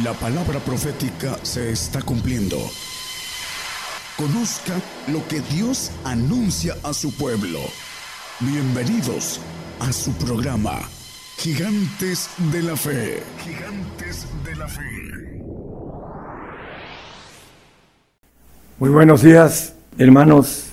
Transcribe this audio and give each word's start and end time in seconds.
La 0.00 0.14
palabra 0.14 0.58
profética 0.58 1.38
se 1.42 1.70
está 1.70 2.00
cumpliendo. 2.00 2.56
Conozca 4.16 4.72
lo 5.12 5.28
que 5.28 5.42
Dios 5.54 5.92
anuncia 6.04 6.74
a 6.82 6.94
su 6.94 7.14
pueblo. 7.14 7.58
Bienvenidos 8.40 9.38
a 9.80 9.92
su 9.92 10.12
programa, 10.12 10.80
Gigantes 11.36 12.30
de 12.50 12.62
la 12.62 12.74
Fe. 12.74 13.22
Gigantes 13.44 14.26
de 14.46 14.56
la 14.56 14.66
Fe. 14.66 15.42
Muy 18.78 18.88
buenos 18.88 19.20
días, 19.20 19.74
hermanos. 19.98 20.68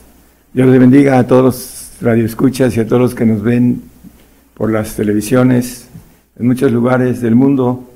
Dios 0.54 0.70
les 0.70 0.80
bendiga 0.80 1.20
a 1.20 1.28
todos 1.28 1.44
los 1.44 1.92
radioescuchas 2.00 2.78
y 2.78 2.80
a 2.80 2.88
todos 2.88 3.02
los 3.02 3.16
que 3.16 3.26
nos 3.26 3.44
ven 3.44 3.84
por 4.54 4.72
las 4.72 4.96
televisiones 4.96 5.90
en 6.40 6.48
muchos 6.48 6.72
lugares 6.72 7.20
del 7.20 7.36
mundo. 7.36 7.90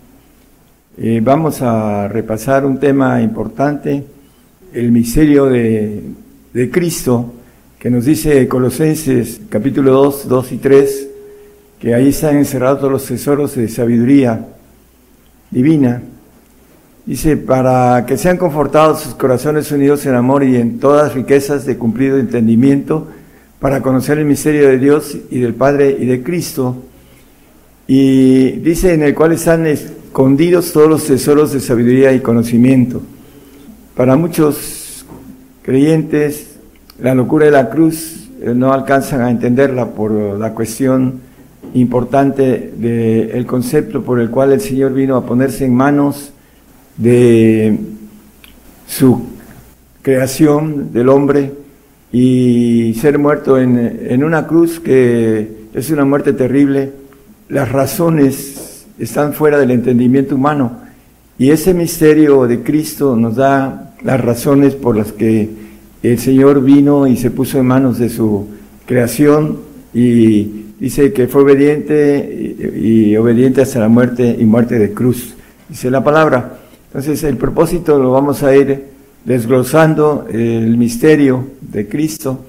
Eh, 0.95 1.21
vamos 1.23 1.59
a 1.63 2.07
repasar 2.07 2.63
un 2.67 2.77
tema 2.79 3.19
importante, 3.19 4.03
el 4.73 4.91
misterio 4.91 5.45
de, 5.45 6.03
de, 6.53 6.69
Cristo, 6.69 7.33
que 7.79 7.89
nos 7.89 8.05
dice 8.05 8.47
Colosenses 8.47 9.41
capítulo 9.49 9.91
2, 9.91 10.27
2 10.27 10.51
y 10.51 10.57
3, 10.57 11.07
que 11.79 11.95
ahí 11.95 12.09
están 12.09 12.37
encerrados 12.37 12.91
los 12.91 13.05
tesoros 13.05 13.55
de 13.55 13.69
sabiduría 13.69 14.45
divina. 15.49 16.03
Dice, 17.07 17.37
para 17.37 18.05
que 18.05 18.15
sean 18.15 18.37
confortados 18.37 19.01
sus 19.01 19.15
corazones 19.15 19.71
unidos 19.71 20.05
en 20.05 20.13
amor 20.13 20.43
y 20.43 20.57
en 20.57 20.79
todas 20.79 21.15
riquezas 21.15 21.65
de 21.65 21.75
cumplido 21.75 22.19
entendimiento, 22.19 23.07
para 23.59 23.81
conocer 23.81 24.19
el 24.19 24.25
misterio 24.25 24.67
de 24.67 24.77
Dios 24.77 25.17
y 25.31 25.39
del 25.39 25.55
Padre 25.55 25.97
y 25.99 26.05
de 26.05 26.21
Cristo. 26.21 26.83
Y 27.87 28.51
dice, 28.59 28.93
en 28.93 29.01
el 29.01 29.15
cual 29.15 29.31
están 29.31 29.65
escondidos 30.13 30.71
todos 30.71 30.87
los 30.87 31.07
tesoros 31.07 31.53
de 31.53 31.59
sabiduría 31.59 32.13
y 32.13 32.19
conocimiento. 32.19 33.01
Para 33.95 34.15
muchos 34.15 35.03
creyentes, 35.63 36.57
la 36.99 37.15
locura 37.15 37.47
de 37.47 37.51
la 37.51 37.71
cruz 37.71 38.29
eh, 38.39 38.53
no 38.53 38.71
alcanzan 38.71 39.21
a 39.21 39.31
entenderla 39.31 39.89
por 39.89 40.11
la 40.11 40.53
cuestión 40.53 41.19
importante 41.73 42.73
del 42.77 43.43
concepto 43.47 44.03
por 44.03 44.19
el 44.19 44.29
cual 44.29 44.51
el 44.51 44.61
Señor 44.61 44.93
vino 44.93 45.15
a 45.15 45.25
ponerse 45.25 45.65
en 45.65 45.73
manos 45.73 46.31
de 46.95 47.79
su 48.85 49.19
creación 50.03 50.93
del 50.93 51.09
hombre 51.09 51.53
y 52.11 52.93
ser 53.01 53.17
muerto 53.17 53.57
en, 53.57 53.99
en 54.07 54.23
una 54.23 54.45
cruz 54.45 54.79
que 54.79 55.69
es 55.73 55.89
una 55.89 56.05
muerte 56.05 56.33
terrible. 56.33 56.91
Las 57.49 57.71
razones 57.71 58.62
están 58.99 59.33
fuera 59.33 59.57
del 59.57 59.71
entendimiento 59.71 60.35
humano. 60.35 60.79
Y 61.37 61.51
ese 61.51 61.73
misterio 61.73 62.45
de 62.47 62.61
Cristo 62.61 63.15
nos 63.15 63.35
da 63.35 63.93
las 64.03 64.21
razones 64.21 64.75
por 64.75 64.95
las 64.95 65.11
que 65.11 65.49
el 66.03 66.19
Señor 66.19 66.61
vino 66.63 67.07
y 67.07 67.17
se 67.17 67.31
puso 67.31 67.59
en 67.59 67.65
manos 67.65 67.97
de 67.97 68.09
su 68.09 68.47
creación 68.85 69.59
y 69.93 70.63
dice 70.79 71.13
que 71.13 71.27
fue 71.27 71.43
obediente 71.43 72.55
y, 72.75 73.15
obediente 73.15 73.61
hasta 73.61 73.79
la 73.79 73.87
muerte 73.87 74.35
y 74.37 74.43
muerte 74.43 74.77
de 74.79 74.93
cruz, 74.93 75.33
dice 75.69 75.89
la 75.89 76.03
palabra. 76.03 76.57
Entonces 76.87 77.23
el 77.23 77.37
propósito 77.37 77.97
lo 77.97 78.11
vamos 78.11 78.43
a 78.43 78.55
ir 78.55 78.93
desglosando 79.23 80.27
el 80.31 80.77
misterio 80.77 81.47
de 81.61 81.87
Cristo 81.87 82.39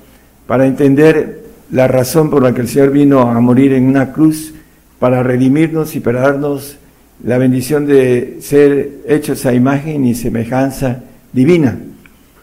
para 0.47 0.67
entender 0.67 1.45
la 1.71 1.89
razón 1.89 2.31
por 2.31 2.43
la 2.43 2.53
que 2.53 2.63
el 2.63 2.69
Señor 2.69 2.91
vino 2.91 3.21
a 3.21 3.41
morir 3.41 3.73
en 3.73 3.87
una 3.87 4.13
cruz 4.13 4.54
para 4.99 5.23
redimirnos 5.23 5.97
y 5.97 6.01
para 6.01 6.21
darnos 6.21 6.77
la 7.23 7.39
bendición 7.39 7.87
de 7.87 8.39
ser 8.41 9.03
hechos 9.07 9.47
a 9.47 9.55
imagen 9.55 10.05
y 10.05 10.15
semejanza 10.15 11.03
divina. 11.33 11.79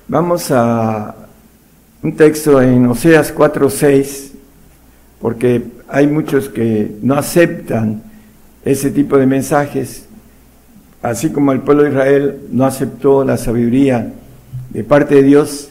Vamos 0.07 0.51
a 0.51 1.16
un 2.01 2.16
texto 2.16 2.62
en 2.62 2.88
Oseas 2.88 3.34
4:6, 3.34 4.31
porque 5.22 5.63
hay 5.88 6.07
muchos 6.07 6.50
que 6.50 6.95
no 7.01 7.16
aceptan 7.16 8.01
ese 8.66 8.91
tipo 8.91 9.18
de 9.18 9.25
mensajes, 9.25 10.06
así 11.01 11.29
como 11.29 11.51
el 11.51 11.62
pueblo 11.62 11.83
de 11.83 11.89
Israel 11.89 12.38
no 12.51 12.66
aceptó 12.66 13.23
la 13.23 13.38
sabiduría 13.38 14.13
de 14.69 14.83
parte 14.83 15.16
de 15.16 15.23
Dios. 15.23 15.69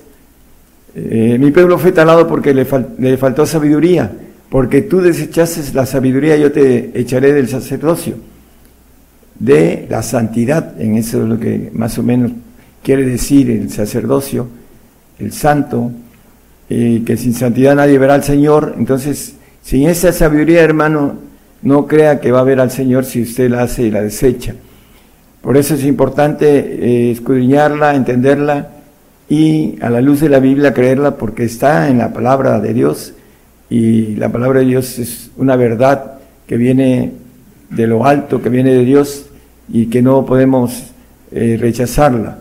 Eh, 0.95 1.37
mi 1.39 1.51
pueblo 1.51 1.79
fue 1.79 1.93
talado 1.93 2.27
porque 2.27 2.53
le, 2.53 2.67
le 2.99 3.17
faltó 3.17 3.47
sabiduría 3.47 4.11
porque 4.51 4.83
tú 4.83 5.01
desechaste 5.01 5.63
la 5.75 5.87
sabiduría, 5.87 6.37
yo 6.37 6.51
te 6.51 6.91
echaré 6.99 7.33
del 7.33 7.49
sacerdocio, 7.49 8.17
de 9.39 9.87
la 9.89 10.03
santidad, 10.03 10.79
en 10.79 10.97
eso 10.97 11.23
es 11.23 11.29
lo 11.29 11.39
que 11.39 11.71
más 11.73 11.97
o 11.99 12.03
menos 12.03 12.33
quiere 12.83 13.05
decir 13.07 13.49
el 13.49 13.71
sacerdocio, 13.71 14.49
el 15.21 15.33
santo, 15.33 15.93
eh, 16.69 17.03
que 17.07 17.17
sin 17.17 17.33
santidad 17.33 17.77
nadie 17.77 17.99
verá 17.99 18.15
al 18.15 18.25
Señor, 18.25 18.75
entonces, 18.77 19.37
sin 19.63 19.89
esa 19.89 20.13
sabiduría, 20.13 20.63
hermano, 20.63 21.15
no 21.63 21.87
crea 21.87 22.21
que 22.21 22.33
va 22.33 22.41
a 22.41 22.45
ver 22.45 22.59
al 22.59 22.73
Señor 22.73 23.05
si 23.05 23.23
usted 23.23 23.51
la 23.51 23.63
hace 23.63 23.85
y 23.85 23.91
la 23.91 24.03
desecha. 24.03 24.55
Por 25.43 25.57
eso 25.57 25.75
es 25.75 25.85
importante 25.85 26.59
eh, 26.59 27.11
escudriñarla, 27.13 27.95
entenderla 27.95 28.69
y 29.29 29.77
a 29.81 29.91
la 29.91 30.01
luz 30.01 30.21
de 30.21 30.29
la 30.29 30.41
Biblia 30.41 30.75
creerla 30.75 31.17
porque 31.17 31.45
está 31.45 31.89
en 31.89 31.99
la 31.99 32.13
palabra 32.13 32.61
de 32.61 32.75
Dios 32.75 33.15
y 33.71 34.17
la 34.17 34.29
palabra 34.31 34.61
de 34.61 34.67
Dios 34.67 34.99
es 34.99 35.31
una 35.37 35.57
verdad 35.57 36.19
que 36.47 36.57
viene 36.57 37.13
de 37.71 37.87
lo 37.87 38.05
alto, 38.05 38.43
que 38.43 38.49
viene 38.49 38.75
de 38.75 38.85
Dios 38.85 39.27
y 39.73 39.87
que 39.87 40.03
no 40.03 40.27
podemos 40.27 40.91
eh, 41.31 41.57
rechazarla. 41.59 42.39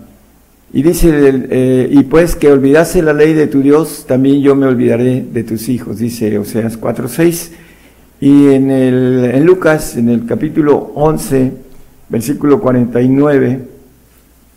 Y 0.73 0.81
dice, 0.81 1.09
eh, 1.49 1.87
y 1.91 2.03
pues 2.03 2.35
que 2.35 2.51
olvidase 2.51 3.01
la 3.03 3.13
ley 3.13 3.33
de 3.33 3.47
tu 3.47 3.61
Dios, 3.61 4.05
también 4.07 4.41
yo 4.41 4.55
me 4.55 4.65
olvidaré 4.65 5.21
de 5.21 5.43
tus 5.43 5.69
hijos, 5.69 5.99
dice 5.99 6.37
Oseas 6.37 6.79
4.6. 6.79 7.51
Y 8.21 8.47
en, 8.47 8.69
el, 8.69 9.45
Lucas, 9.45 9.95
en 9.95 10.09
el 10.09 10.25
capítulo 10.25 10.91
11, 10.95 11.53
versículo 12.09 12.59
49, 12.59 13.59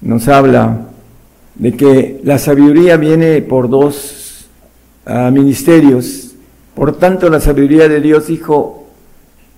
nos 0.01 0.29
habla 0.29 0.89
de 1.55 1.73
que 1.73 2.21
la 2.25 2.39
sabiduría 2.39 2.97
viene 2.97 3.41
por 3.43 3.69
dos 3.71 4.47
ah, 5.07 5.31
ministerios, 5.31 6.22
por 6.75 6.99
tanto, 6.99 7.29
la 7.29 7.41
sabiduría 7.41 7.89
de 7.89 8.01
Dios 8.01 8.29
dijo, 8.29 8.87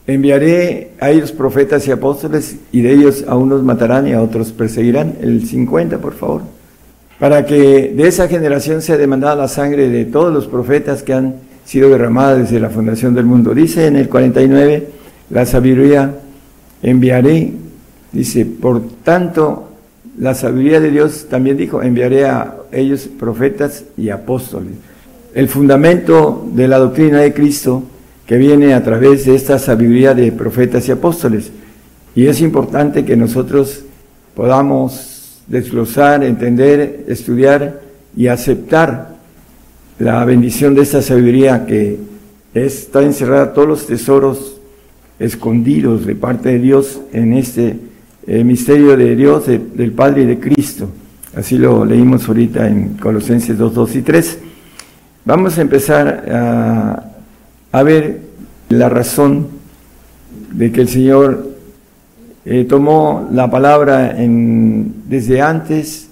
enviaré 0.07 0.91
a 1.01 1.11
ellos 1.11 1.33
profetas 1.33 1.87
y 1.87 1.93
apóstoles 1.93 2.57
y 2.73 2.83
de 2.83 2.93
ellos 2.93 3.25
a 3.29 3.37
unos 3.37 3.63
matarán 3.63 4.09
y 4.09 4.13
a 4.13 4.21
otros 4.21 4.53
perseguirán. 4.53 5.15
El 5.21 5.47
50, 5.47 5.99
por 5.99 6.15
favor. 6.15 6.43
Para 7.19 7.47
que 7.47 7.93
de 7.97 8.09
esa 8.09 8.27
generación 8.27 8.83
sea 8.83 8.97
demandada 8.97 9.37
la 9.37 9.49
sangre 9.49 9.89
de 9.89 10.05
todos 10.05 10.33
los 10.33 10.47
profetas 10.49 11.03
que 11.03 11.15
han 11.15 11.37
sido 11.65 11.89
derramadas 11.89 12.39
desde 12.39 12.61
la 12.61 12.69
fundación 12.69 13.15
del 13.15 13.25
mundo. 13.25 13.55
Dice 13.55 13.87
en 13.87 13.97
el 13.97 14.09
49, 14.09 14.89
la 15.31 15.47
sabiduría 15.47 16.17
enviaré, 16.83 17.53
dice, 18.11 18.45
por 18.45 18.83
tanto, 19.05 19.69
la 20.19 20.35
sabiduría 20.35 20.81
de 20.81 20.91
Dios 20.91 21.29
también 21.31 21.57
dijo, 21.57 21.81
enviaré 21.81 22.27
a 22.27 22.57
ellos 22.73 23.09
profetas 23.19 23.85
y 23.97 24.11
apóstoles 24.11 24.73
el 25.34 25.49
fundamento 25.49 26.47
de 26.53 26.69
la 26.69 26.78
doctrina 26.78 27.21
de 27.21 27.34
Cristo 27.34 27.83
que 28.27 28.37
viene 28.37 28.72
a 28.72 28.83
través 28.83 29.27
de 29.27 29.34
esta 29.34 29.59
sabiduría 29.59 30.15
de 30.15 30.33
profetas 30.33 30.89
y 30.89 30.93
apóstoles. 30.93 31.50
Y 32.15 32.27
es 32.27 32.41
importante 32.41 33.05
que 33.05 33.17
nosotros 33.17 33.84
podamos 34.34 35.43
desglosar, 35.49 36.25
entender, 36.25 37.05
estudiar 37.09 37.81
y 38.17 38.28
aceptar 38.28 39.17
la 39.99 40.25
bendición 40.25 40.75
de 40.75 40.83
esta 40.83 41.03
sabiduría 41.03 41.67
que 41.67 41.99
está 42.55 43.03
encerrada 43.03 43.53
todos 43.53 43.69
los 43.69 43.87
tesoros 43.87 44.61
escondidos 45.19 46.06
de 46.06 46.14
parte 46.14 46.50
de 46.50 46.59
Dios 46.61 47.00
en 47.12 47.35
este 47.35 47.76
eh, 48.26 48.44
misterio 48.44 48.97
de 48.97 49.17
Dios, 49.17 49.47
del 49.47 49.93
Padre 49.93 50.23
y 50.23 50.26
de 50.26 50.38
Cristo. 50.38 50.88
Así 51.35 51.59
lo 51.59 51.85
leímos 51.85 52.29
ahorita 52.29 52.69
en 52.69 52.91
Colosenses 52.94 53.59
2, 53.59 53.75
2 53.75 53.97
y 53.97 54.03
3. 54.03 54.38
Vamos 55.26 55.56
a 55.56 55.62
empezar 55.62 56.26
a, 57.73 57.82
ver 57.82 58.21
la 58.69 58.91
razón 58.91 59.49
de 60.53 60.71
que 60.71 60.82
el 60.82 60.88
Señor 60.88 61.49
eh, 62.44 62.67
tomó 62.69 63.26
la 63.32 63.50
palabra 63.50 64.15
desde 64.19 65.41
antes 65.41 66.11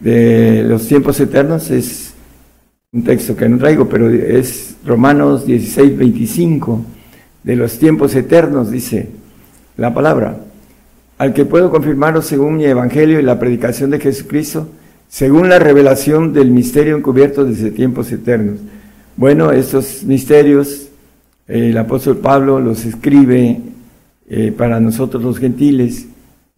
de 0.00 0.64
los 0.64 0.86
tiempos 0.86 1.18
eternos. 1.18 1.70
Es 1.70 2.12
un 2.92 3.02
texto 3.04 3.34
que 3.34 3.48
no 3.48 3.56
traigo, 3.56 3.88
pero 3.88 4.10
es 4.10 4.76
Romanos 4.84 5.46
16, 5.46 5.96
25. 5.96 6.84
De 7.44 7.56
los 7.56 7.78
tiempos 7.78 8.14
eternos, 8.14 8.70
dice 8.70 9.08
la 9.78 9.94
palabra. 9.94 10.36
Al 11.16 11.32
que 11.32 11.46
puedo 11.46 11.70
confirmarlo 11.70 12.20
según 12.20 12.58
mi 12.58 12.66
evangelio 12.66 13.18
y 13.18 13.22
la 13.22 13.38
predicación 13.38 13.88
de 13.88 13.98
Jesucristo 13.98 14.68
según 15.12 15.50
la 15.50 15.58
revelación 15.58 16.32
del 16.32 16.50
misterio 16.50 16.96
encubierto 16.96 17.44
desde 17.44 17.70
tiempos 17.70 18.10
eternos. 18.10 18.60
Bueno, 19.14 19.52
estos 19.52 20.04
misterios 20.04 20.88
el 21.46 21.76
apóstol 21.76 22.16
Pablo 22.16 22.58
los 22.60 22.86
escribe 22.86 23.60
eh, 24.30 24.54
para 24.56 24.80
nosotros 24.80 25.22
los 25.22 25.38
gentiles 25.38 26.06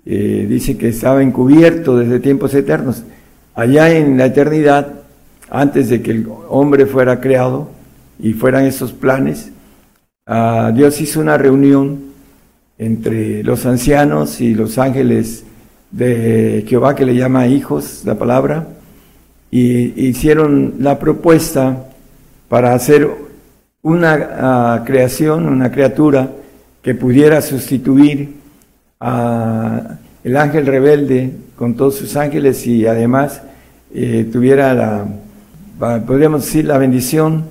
eh, 0.06 0.47
dice 0.49 0.79
que 0.79 0.87
estaba 0.87 1.21
encubierto 1.21 1.97
desde 1.97 2.21
tiempos 2.21 2.55
eternos. 2.55 3.03
Allá 3.56 3.91
en 3.91 4.19
la 4.19 4.27
eternidad, 4.27 5.01
antes 5.51 5.89
de 5.89 6.01
que 6.01 6.12
el 6.12 6.29
hombre 6.49 6.87
fuera 6.87 7.21
creado 7.21 7.71
y 8.21 8.35
fueran 8.35 8.67
esos 8.67 8.93
planes, 8.93 9.51
ah, 10.27 10.71
Dios 10.73 11.01
hizo 11.01 11.19
una 11.19 11.37
reunión 11.37 12.05
entre 12.79 13.43
los 13.43 13.67
ancianos 13.67 14.41
y 14.41 14.55
los 14.55 14.79
ángeles 14.79 15.43
de 15.94 16.64
Jehová, 16.67 16.94
que 16.94 17.05
le 17.05 17.14
llama 17.14 17.46
hijos, 17.46 18.02
la 18.05 18.17
palabra, 18.17 18.67
y 19.50 20.08
hicieron 20.08 20.75
la 20.81 20.99
propuesta 20.99 21.87
para 22.49 22.75
hacer 22.75 23.08
una 23.82 24.29
ah, 24.41 24.82
creación, 24.85 25.46
una 25.46 25.70
criatura 25.70 26.31
que 26.82 26.94
pudiera 26.94 27.41
sustituir 27.41 28.35
a 28.99 29.99
el 30.25 30.37
ángel 30.38 30.67
rebelde 30.67 31.32
con 31.55 31.75
todos 31.75 31.96
sus 31.96 32.17
ángeles 32.17 32.67
y 32.67 32.87
además 32.87 33.43
eh, 33.94 34.29
tuviera 34.32 34.75
la, 34.75 35.06
podríamos 36.00 36.44
decir, 36.46 36.64
la 36.64 36.79
bendición 36.79 37.44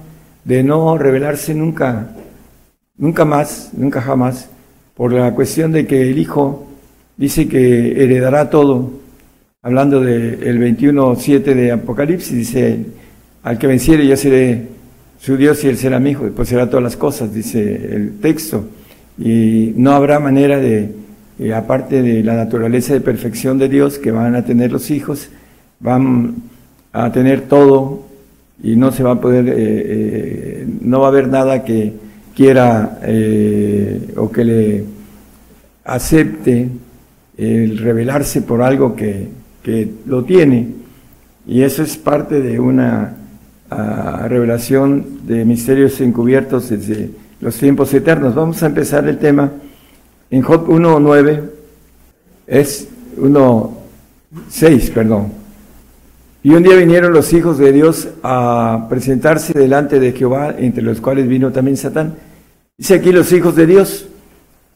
de 0.43 0.63
no 0.63 0.97
revelarse 0.97 1.53
nunca, 1.53 2.09
nunca 2.97 3.23
más, 3.25 3.69
nunca 3.73 4.01
jamás, 4.01 4.49
por 4.95 5.13
la 5.13 5.33
cuestión 5.33 5.71
de 5.71 5.87
que 5.87 6.09
el 6.09 6.17
Hijo 6.17 6.67
dice 7.17 7.47
que 7.47 8.03
heredará 8.03 8.49
todo, 8.49 8.91
hablando 9.61 10.01
del 10.01 10.59
21.7 10.59 11.53
de 11.53 11.71
Apocalipsis, 11.71 12.35
dice, 12.35 12.85
al 13.43 13.57
que 13.57 13.67
venciere 13.67 14.07
yo 14.07 14.17
seré 14.17 14.67
su 15.19 15.37
Dios 15.37 15.63
y 15.63 15.69
él 15.69 15.77
será 15.77 15.99
mi 15.99 16.11
hijo, 16.11 16.27
pues 16.35 16.49
será 16.49 16.69
todas 16.69 16.83
las 16.83 16.97
cosas, 16.97 17.33
dice 17.33 17.61
el 17.95 18.19
texto. 18.19 18.65
Y 19.17 19.73
no 19.77 19.91
habrá 19.91 20.19
manera 20.19 20.59
de, 20.59 20.89
eh, 21.39 21.53
aparte 21.53 22.01
de 22.01 22.23
la 22.23 22.35
naturaleza 22.35 22.93
de 22.93 23.01
perfección 23.01 23.57
de 23.57 23.69
Dios 23.69 23.99
que 23.99 24.11
van 24.11 24.35
a 24.35 24.43
tener 24.43 24.71
los 24.71 24.91
hijos, 24.91 25.29
van 25.79 26.35
a 26.91 27.11
tener 27.11 27.41
todo 27.41 28.05
y 28.61 28.75
no 28.75 28.91
se 28.91 29.03
va 29.03 29.11
a 29.11 29.21
poder, 29.21 29.47
eh, 29.47 29.53
eh, 29.57 30.67
no 30.81 30.99
va 30.99 31.07
a 31.07 31.09
haber 31.09 31.27
nada 31.27 31.63
que 31.63 31.93
quiera 32.35 32.99
o 34.17 34.31
que 34.31 34.43
le 34.43 34.83
acepte 35.85 36.67
el 37.37 37.77
revelarse 37.77 38.41
por 38.41 38.61
algo 38.61 38.95
que, 38.95 39.27
que 39.61 39.89
lo 40.05 40.23
tiene. 40.23 40.67
Y 41.45 41.61
eso 41.61 41.83
es 41.83 41.97
parte 41.97 42.41
de 42.41 42.59
una 42.59 43.17
revelación 44.27 45.25
de 45.25 45.45
misterios 45.45 45.99
encubiertos 46.01 46.69
desde 46.69 47.09
los 47.41 47.57
tiempos 47.57 47.93
eternos. 47.93 48.35
Vamos 48.35 48.61
a 48.63 48.67
empezar 48.67 49.07
el 49.07 49.17
tema 49.17 49.51
en 50.29 50.41
Job 50.41 50.67
1.9, 50.67 51.41
es 52.47 52.87
1.6, 53.17 54.91
perdón. 54.91 55.31
Y 56.41 56.51
un 56.51 56.63
día 56.63 56.75
vinieron 56.75 57.13
los 57.13 57.31
hijos 57.33 57.57
de 57.57 57.71
Dios 57.71 58.09
a 58.21 58.87
presentarse 58.89 59.53
delante 59.53 59.99
de 59.99 60.11
Jehová, 60.11 60.55
entre 60.57 60.83
los 60.83 60.99
cuales 60.99 61.27
vino 61.27 61.51
también 61.51 61.77
Satán. 61.77 62.15
Dice 62.77 62.95
aquí 62.95 63.11
los 63.11 63.31
hijos 63.31 63.55
de 63.55 63.65
Dios. 63.65 64.07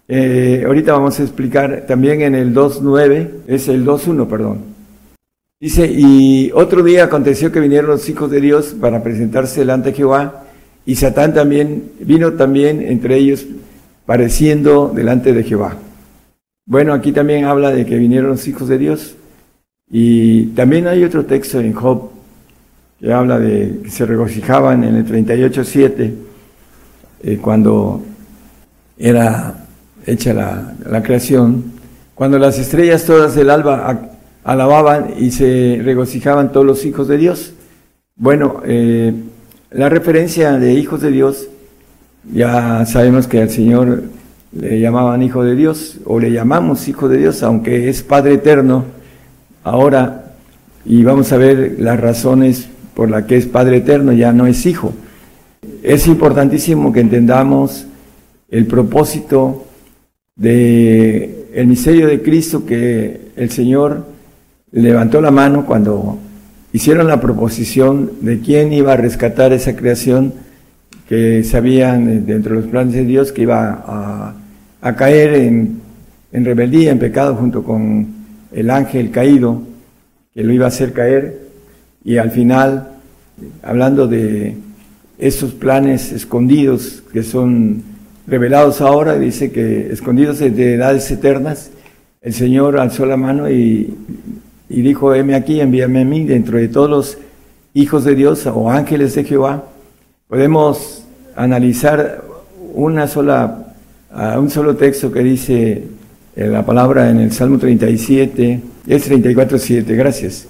Eh, 0.10 0.64
ahorita 0.66 0.94
vamos 0.94 1.20
a 1.20 1.24
explicar 1.24 1.86
también 1.86 2.22
en 2.22 2.34
el 2.34 2.54
2.9, 2.54 3.30
es 3.48 3.68
el 3.68 3.86
2.1, 3.86 4.28
perdón. 4.28 4.60
Dice, 5.60 5.92
y 5.92 6.52
otro 6.54 6.82
día 6.84 7.06
aconteció 7.06 7.52
que 7.52 7.60
vinieron 7.60 7.90
los 7.90 8.08
hijos 8.08 8.32
de 8.32 8.40
Dios 8.40 8.76
para 8.80 9.04
presentarse 9.04 9.62
delante 9.62 9.90
de 9.90 9.98
Jehová, 9.98 10.44
y 10.86 10.96
Satán 10.96 11.34
también 11.34 11.92
vino 12.00 12.34
también 12.34 12.82
entre 12.82 13.18
ellos 13.18 13.46
pareciendo 14.06 14.94
delante 14.96 15.34
de 15.34 15.44
Jehová. 15.44 15.76
Bueno, 16.66 16.94
aquí 16.94 17.12
también 17.12 17.46
habla 17.46 17.72
de 17.72 17.86
que 17.86 17.98
vinieron 17.98 18.30
los 18.30 18.48
hijos 18.48 18.70
de 18.70 18.78
Dios, 18.78 19.16
y 19.90 20.48
también 20.48 20.88
hay 20.88 21.04
otro 21.04 21.26
texto 21.26 21.60
en 21.60 21.74
Job 21.74 22.12
que 23.00 23.12
habla 23.12 23.40
de 23.40 23.82
que 23.84 23.90
se 23.90 24.06
regocijaban 24.06 24.84
en 24.86 24.96
el 24.96 25.06
38.7, 25.06 26.14
eh, 27.24 27.38
cuando 27.42 28.04
era 28.98 29.67
hecha 30.08 30.34
la, 30.34 30.74
la 30.90 31.04
creación, 31.04 31.66
cuando 32.16 32.40
las 32.40 32.58
estrellas 32.58 33.06
todas 33.06 33.36
del 33.36 33.52
alba 33.52 34.00
alababan 34.44 35.14
y 35.20 35.30
se 35.30 35.80
regocijaban 35.84 36.52
todos 36.52 36.66
los 36.66 36.86
hijos 36.86 37.08
de 37.08 37.18
Dios. 37.18 37.54
Bueno, 38.16 38.62
eh, 38.66 39.14
la 39.70 39.90
referencia 39.90 40.54
de 40.54 40.74
hijos 40.74 41.02
de 41.02 41.12
Dios, 41.12 41.50
ya 42.34 42.86
sabemos 42.86 43.28
que 43.28 43.42
al 43.42 43.50
Señor 43.50 44.04
le 44.54 44.80
llamaban 44.80 45.22
hijo 45.22 45.44
de 45.44 45.56
Dios 45.56 45.98
o 46.06 46.20
le 46.20 46.32
llamamos 46.32 46.88
hijo 46.88 47.10
de 47.10 47.18
Dios, 47.18 47.44
aunque 47.44 47.90
es 47.90 48.02
Padre 48.02 48.36
eterno 48.36 48.86
ahora, 49.64 50.34
y 50.86 51.04
vamos 51.04 51.32
a 51.34 51.38
ver 51.38 51.76
las 51.78 52.00
razones 52.00 52.70
por 52.96 53.12
las 53.12 53.26
que 53.26 53.38
es 53.38 53.46
Padre 53.46 53.78
eterno, 53.78 54.14
ya 54.14 54.32
no 54.32 54.48
es 54.48 54.66
hijo. 54.66 54.94
Es 55.84 56.08
importantísimo 56.08 56.92
que 56.94 57.02
entendamos 57.02 57.86
el 58.50 58.66
propósito 58.66 59.67
de 60.38 61.48
el 61.54 61.68
misterio 61.68 62.08
de 62.08 62.22
Cristo 62.22 62.66
que 62.66 63.32
el 63.36 63.50
Señor 63.50 64.06
levantó 64.72 65.22
la 65.22 65.32
mano 65.32 65.66
cuando 65.66 66.20
hicieron 66.72 67.08
la 67.08 67.20
proposición 67.20 68.12
de 68.22 68.40
quién 68.40 68.72
iba 68.72 68.94
a 68.94 68.98
rescatar 68.98 69.54
esa 69.54 69.76
creación 69.76 70.34
que 71.10 71.44
sabían 71.44 72.26
dentro 72.26 72.56
de 72.56 72.62
los 72.62 72.70
planes 72.70 72.94
de 72.94 73.06
Dios 73.06 73.32
que 73.32 73.44
iba 73.44 74.36
a, 74.82 74.96
caer 74.96 75.34
en, 75.34 75.82
en, 76.32 76.46
rebeldía, 76.46 76.92
en 76.92 77.00
pecado, 77.00 77.36
junto 77.36 77.64
con 77.64 78.08
el 78.52 78.70
ángel 78.70 79.12
caído, 79.12 79.62
que 80.34 80.44
lo 80.44 80.54
iba 80.54 80.66
a 80.66 80.70
hacer 80.70 80.94
caer, 80.94 81.48
y 82.04 82.18
al 82.18 82.32
final, 82.32 82.90
hablando 83.64 84.08
de 84.08 84.56
esos 85.18 85.54
planes 85.54 86.12
escondidos 86.12 87.04
que 87.12 87.24
son 87.24 87.84
revelados 88.28 88.82
ahora, 88.82 89.18
dice 89.18 89.52
que 89.52 89.92
escondidos 89.92 90.40
de 90.40 90.76
edades 90.76 91.10
eternas, 91.10 91.72
el 92.22 92.34
Señor 92.34 92.80
alzó 92.80 93.06
la 93.06 93.18
mano 93.18 93.50
y 93.50 93.96
y 94.70 94.82
dijo, 94.82 95.14
heme 95.14 95.36
aquí, 95.36 95.60
envíame 95.62 96.02
a 96.02 96.06
mí, 96.06 96.26
dentro 96.26 96.58
de 96.58 96.68
todos 96.68 96.90
los 96.90 97.18
hijos 97.74 98.04
de 98.04 98.16
Dios 98.16 98.46
o 98.48 98.70
ángeles 98.70 99.16
de 99.16 99.24
Jehová, 99.24 99.64
podemos 100.28 101.06
analizar 101.36 102.24
una 102.74 103.08
sola, 103.08 103.74
un 104.38 104.50
solo 104.50 104.76
texto 104.76 105.12
que 105.12 105.22
dice 105.22 105.84
la 106.36 106.66
palabra 106.66 107.10
en 107.10 107.20
el 107.20 107.32
Salmo 107.32 107.58
37, 107.58 108.62
es 108.88 109.10
34.7, 109.10 109.86
gracias. 109.96 110.48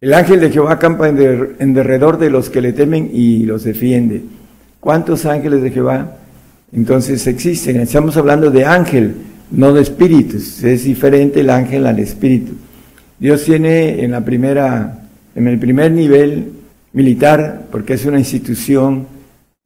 El 0.00 0.14
ángel 0.14 0.40
de 0.40 0.50
Jehová 0.50 0.72
acampa 0.72 1.08
en, 1.08 1.74
derredor 1.74 2.18
de 2.18 2.30
los 2.30 2.50
que 2.50 2.60
le 2.60 2.72
temen 2.72 3.10
y 3.12 3.44
los 3.44 3.64
defiende. 3.64 4.22
¿Cuántos 4.78 5.26
ángeles 5.26 5.62
de 5.62 5.70
Jehová 5.70 6.18
entonces 6.76 7.26
existen? 7.26 7.80
Estamos 7.80 8.18
hablando 8.18 8.50
de 8.50 8.66
ángel, 8.66 9.14
no 9.50 9.72
de 9.72 9.80
espíritus. 9.80 10.62
Es 10.62 10.84
diferente 10.84 11.40
el 11.40 11.48
ángel 11.48 11.86
al 11.86 11.98
espíritu. 11.98 12.52
Dios 13.18 13.44
tiene 13.44 14.04
en 14.04 14.10
la 14.10 14.22
primera, 14.22 15.08
en 15.34 15.48
el 15.48 15.58
primer 15.58 15.90
nivel 15.90 16.52
militar, 16.92 17.64
porque 17.72 17.94
es 17.94 18.04
una 18.04 18.18
institución, 18.18 19.06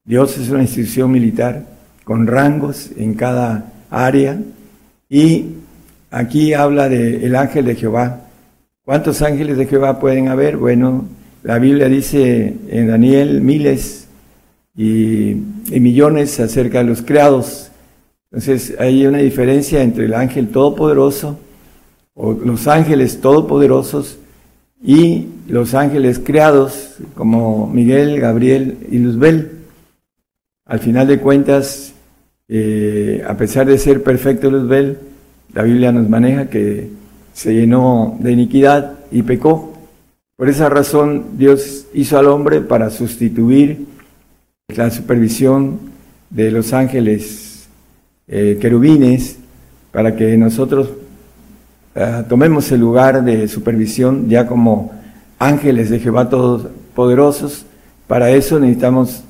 Dios 0.04 0.38
es 0.38 0.50
una 0.50 0.62
institución 0.62 1.10
militar 1.10 1.64
con 2.04 2.28
rangos 2.28 2.90
en 2.96 3.14
cada 3.14 3.72
área, 3.90 4.38
y 5.08 5.46
aquí 6.12 6.54
habla 6.54 6.88
del 6.88 7.34
ángel 7.34 7.64
de 7.64 7.74
Jehová. 7.74 8.20
¿Cuántos 8.84 9.20
ángeles 9.22 9.58
de 9.58 9.66
Jehová 9.66 9.98
pueden 9.98 10.28
haber? 10.28 10.56
Bueno, 10.56 11.06
la 11.42 11.58
Biblia 11.58 11.88
dice 11.88 12.54
en 12.68 12.86
Daniel 12.86 13.40
miles 13.40 14.06
y, 14.76 15.30
y 15.30 15.80
millones 15.80 16.38
acerca 16.40 16.78
de 16.78 16.84
los 16.84 17.02
creados. 17.02 17.70
Entonces 18.30 18.74
hay 18.78 19.06
una 19.06 19.18
diferencia 19.18 19.82
entre 19.82 20.04
el 20.04 20.14
ángel 20.14 20.48
todopoderoso, 20.48 21.38
o 22.14 22.32
los 22.32 22.68
ángeles 22.68 23.20
todopoderosos 23.20 24.18
y 24.82 25.26
los 25.48 25.74
ángeles 25.74 26.20
creados 26.22 26.96
como 27.14 27.66
Miguel, 27.66 28.20
Gabriel 28.20 28.78
y 28.90 28.98
Luzbel. 28.98 29.50
Al 30.64 30.78
final 30.78 31.08
de 31.08 31.18
cuentas, 31.18 31.92
eh, 32.48 33.24
a 33.26 33.36
pesar 33.36 33.66
de 33.66 33.78
ser 33.78 34.02
perfecto 34.02 34.50
Luzbel, 34.50 34.98
la 35.52 35.62
Biblia 35.62 35.92
nos 35.92 36.08
maneja 36.08 36.48
que 36.48 36.88
se 37.32 37.54
llenó 37.54 38.16
de 38.20 38.32
iniquidad 38.32 38.98
y 39.10 39.22
pecó. 39.22 39.74
Por 40.36 40.48
esa 40.48 40.68
razón 40.68 41.36
Dios 41.36 41.86
hizo 41.92 42.18
al 42.18 42.26
hombre 42.26 42.60
para 42.60 42.90
sustituir 42.90 43.86
la 44.76 44.90
supervisión 44.90 45.78
de 46.30 46.50
los 46.50 46.72
ángeles 46.72 47.68
eh, 48.28 48.58
querubines 48.60 49.38
para 49.92 50.14
que 50.14 50.36
nosotros 50.36 50.90
eh, 51.94 52.24
tomemos 52.28 52.70
el 52.70 52.80
lugar 52.80 53.24
de 53.24 53.48
supervisión 53.48 54.28
ya 54.28 54.46
como 54.46 54.92
ángeles 55.38 55.90
de 55.90 55.98
Jehová 55.98 56.28
todos 56.28 56.68
poderosos. 56.94 57.66
Para 58.06 58.30
eso 58.30 58.60
necesitamos 58.60 59.24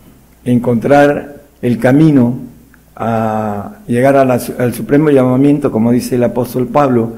encontrar 0.45 1.43
el 1.63 1.79
camino 1.79 2.39
a 2.97 3.77
llegar 3.87 4.17
al 4.17 4.75
supremo 4.75 5.11
llamamiento, 5.11 5.73
como 5.73 5.91
dice 5.91 6.17
el 6.17 6.25
apóstol 6.25 6.67
Pablo 6.67 7.15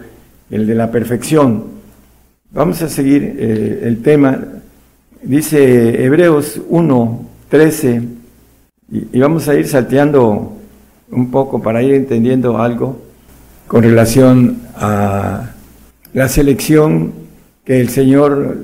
el 0.51 0.67
de 0.67 0.75
la 0.75 0.91
perfección. 0.91 1.65
Vamos 2.53 2.83
a 2.83 2.89
seguir 2.89 3.37
eh, 3.39 3.81
el 3.85 4.03
tema. 4.03 4.39
Dice 5.23 6.05
Hebreos 6.05 6.61
1, 6.69 7.27
13, 7.53 8.03
y, 8.91 9.21
vamos 9.21 9.47
a 9.47 9.55
ir 9.55 9.69
salteando 9.69 10.55
un 11.11 11.31
poco 11.31 11.61
para 11.61 11.83
ir 11.83 11.93
entendiendo 11.93 12.57
algo 12.57 13.03
con 13.67 13.83
relación 13.83 14.63
a 14.75 15.51
la 16.15 16.29
selección 16.31 17.13
que 17.63 17.79
el 17.83 17.91
Señor 17.91 18.57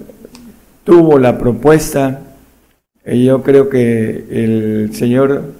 tuvo, 0.84 1.18
la 1.18 1.36
propuesta. 1.36 2.22
Y 3.04 3.26
yo 3.26 3.42
creo 3.42 3.68
que 3.68 4.24
el 4.30 4.94
Señor 4.94 5.52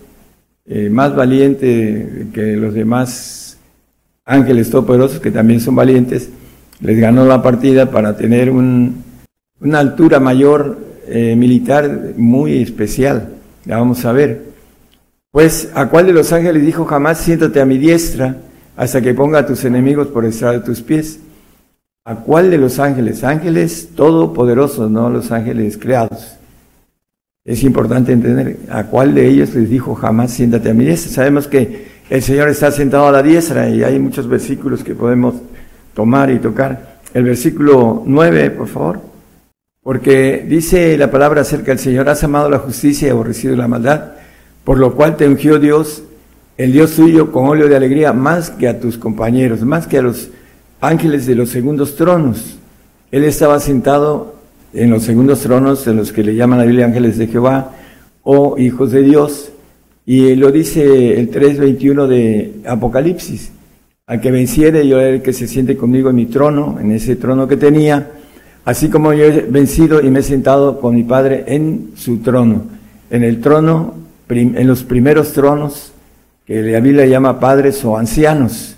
eh, 0.65 0.89
más 0.89 1.15
valiente 1.15 2.29
que 2.33 2.57
los 2.57 2.73
demás 2.73 3.59
ángeles 4.25 4.71
todopoderosos, 4.71 5.21
que 5.21 5.31
también 5.31 5.61
son 5.61 5.75
valientes, 5.75 6.31
les 6.81 6.99
ganó 6.99 7.27
la 7.27 7.43
partida 7.43 7.91
para 7.91 8.17
tener 8.17 8.49
un, 8.49 9.05
una 9.61 9.81
altura 9.81 10.19
mayor 10.19 10.88
eh, 11.11 11.37
militar 11.37 12.15
muy 12.17 12.63
especial. 12.63 13.31
La 13.65 13.79
vamos 13.79 14.05
a 14.05 14.13
ver. 14.13 14.43
Pues, 15.31 15.71
¿a 15.75 15.89
cuál 15.89 16.07
de 16.07 16.13
los 16.13 16.33
ángeles 16.33 16.65
dijo 16.65 16.85
jamás 16.85 17.19
siéntate 17.19 17.61
a 17.61 17.65
mi 17.65 17.79
diestra 17.79 18.37
hasta 18.77 19.01
que 19.01 19.15
ponga 19.15 19.41
a 19.41 19.47
tus 19.47 19.65
enemigos 19.65 20.09
por 20.09 20.25
estrado 20.25 20.55
de 20.55 20.61
tus 20.61 20.81
pies? 20.81 21.21
¿A 22.05 22.17
cuál 22.17 22.51
de 22.51 22.59
los 22.59 22.79
ángeles? 22.79 23.23
Ángeles 23.23 23.91
todopoderosos, 23.95 24.91
no 24.91 25.11
los 25.11 25.31
ángeles 25.31 25.77
creados. 25.77 26.39
Es 27.45 27.63
importante 27.63 28.13
entender 28.13 28.59
a 28.71 28.85
cuál 28.85 29.15
de 29.15 29.29
ellos 29.29 29.55
les 29.55 29.69
dijo 29.69 29.95
jamás 29.95 30.33
siéntate 30.33 30.71
a 30.71 30.75
mi 30.75 30.85
diestra. 30.85 31.13
Sabemos 31.13 31.47
que 31.47 31.87
el 32.09 32.23
Señor 32.23 32.49
está 32.49 32.71
sentado 32.71 33.07
a 33.07 33.13
la 33.13 33.23
diestra 33.23 33.69
y 33.69 33.83
hay 33.83 33.99
muchos 33.99 34.27
versículos 34.27 34.83
que 34.83 34.95
podemos 34.95 35.35
tomar 35.95 36.31
y 36.31 36.39
tocar. 36.39 37.01
El 37.13 37.25
versículo 37.25 38.03
9, 38.07 38.51
por 38.51 38.69
favor. 38.69 39.08
Porque 39.89 40.45
dice 40.47 40.99
la 40.99 41.11
palabra 41.11 41.41
acerca 41.41 41.71
del 41.71 41.79
Señor, 41.79 42.11
has 42.11 42.23
amado 42.23 42.51
la 42.51 42.59
justicia 42.59 43.09
y 43.09 43.11
aborrecido 43.11 43.57
la 43.57 43.69
maldad, 43.69 44.11
por 44.63 44.77
lo 44.77 44.95
cual 44.95 45.17
te 45.17 45.27
ungió 45.27 45.59
Dios, 45.59 46.03
el 46.59 46.73
Dios 46.73 46.95
tuyo, 46.95 47.33
con 47.33 47.47
óleo 47.47 47.71
de 47.71 47.77
alegría, 47.77 48.13
más 48.13 48.51
que 48.51 48.69
a 48.69 48.81
tus 48.81 48.99
compañeros, 48.99 49.63
más 49.63 49.87
que 49.87 49.97
a 49.97 50.03
los 50.03 50.29
ángeles 50.83 51.25
de 51.25 51.37
los 51.37 51.49
segundos 51.49 51.97
tronos. 51.97 52.59
Él 53.11 53.25
estaba 53.25 53.59
sentado 53.61 54.35
en 54.75 54.91
los 54.91 55.05
segundos 55.05 55.41
tronos, 55.41 55.87
en 55.87 55.97
los 55.97 56.13
que 56.13 56.23
le 56.23 56.35
llaman 56.35 56.59
la 56.59 56.67
Biblia 56.67 56.85
ángeles 56.85 57.17
de 57.17 57.29
Jehová 57.29 57.73
o 58.23 58.59
hijos 58.59 58.93
de 58.93 59.01
Dios, 59.01 59.53
y 60.05 60.35
lo 60.35 60.53
dice 60.53 61.19
el 61.19 61.31
3.21 61.31 62.07
de 62.07 62.57
Apocalipsis. 62.67 63.53
Al 64.07 64.21
que 64.21 64.31
venciere, 64.31 64.87
yo 64.87 65.01
el 65.01 65.23
que 65.23 65.33
se 65.33 65.49
siente 65.49 65.79
conmigo 65.79 66.11
en 66.11 66.17
mi 66.17 66.27
trono, 66.27 66.77
en 66.79 66.91
ese 66.93 67.17
trono 67.17 67.49
que 67.49 67.57
tenía, 67.57 68.18
así 68.69 68.91
como 68.91 69.15
yo 69.15 69.25
he 69.25 69.41
vencido 69.41 70.03
y 70.03 70.11
me 70.11 70.19
he 70.19 70.23
sentado 70.23 70.79
con 70.79 70.95
mi 70.95 71.03
Padre 71.03 71.45
en 71.47 71.93
su 71.97 72.19
trono, 72.19 72.65
en 73.09 73.25
el 73.25 73.41
trono, 73.41 73.95
en 74.29 74.67
los 74.67 74.83
primeros 74.83 75.33
tronos, 75.33 75.93
que 76.45 76.61
la 76.61 76.81
Biblia 76.81 77.07
llama 77.07 77.41
padres 77.41 77.83
o 77.87 77.97
ancianos. 77.97 78.77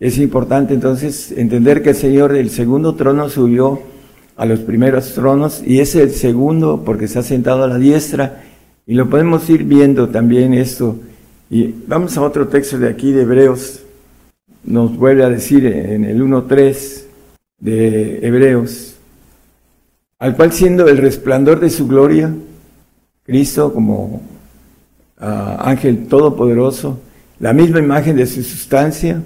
Es 0.00 0.16
importante 0.16 0.72
entonces 0.72 1.30
entender 1.32 1.82
que 1.82 1.90
el 1.90 1.96
Señor 1.96 2.32
del 2.32 2.48
segundo 2.48 2.94
trono 2.94 3.28
subió 3.28 3.82
a 4.38 4.46
los 4.46 4.60
primeros 4.60 5.12
tronos 5.12 5.62
y 5.62 5.80
es 5.80 5.94
el 5.94 6.12
segundo 6.12 6.82
porque 6.82 7.04
ha 7.04 7.22
sentado 7.22 7.64
a 7.64 7.68
la 7.68 7.76
diestra 7.76 8.44
y 8.86 8.94
lo 8.94 9.10
podemos 9.10 9.50
ir 9.50 9.64
viendo 9.64 10.08
también 10.08 10.54
esto. 10.54 10.96
Y 11.50 11.74
vamos 11.86 12.16
a 12.16 12.22
otro 12.22 12.48
texto 12.48 12.78
de 12.78 12.88
aquí 12.88 13.12
de 13.12 13.22
Hebreos 13.22 13.82
nos 14.64 14.96
vuelve 14.96 15.22
a 15.22 15.28
decir 15.28 15.66
en 15.66 16.06
el 16.06 16.22
1.3 16.22 17.02
de 17.60 18.26
Hebreos, 18.26 18.97
al 20.18 20.34
cual 20.34 20.52
siendo 20.52 20.88
el 20.88 20.98
resplandor 20.98 21.60
de 21.60 21.70
su 21.70 21.86
gloria, 21.86 22.34
Cristo 23.24 23.72
como 23.72 24.20
ah, 25.18 25.58
ángel 25.60 26.08
todopoderoso, 26.08 26.98
la 27.38 27.52
misma 27.52 27.78
imagen 27.78 28.16
de 28.16 28.26
su 28.26 28.42
sustancia, 28.42 29.22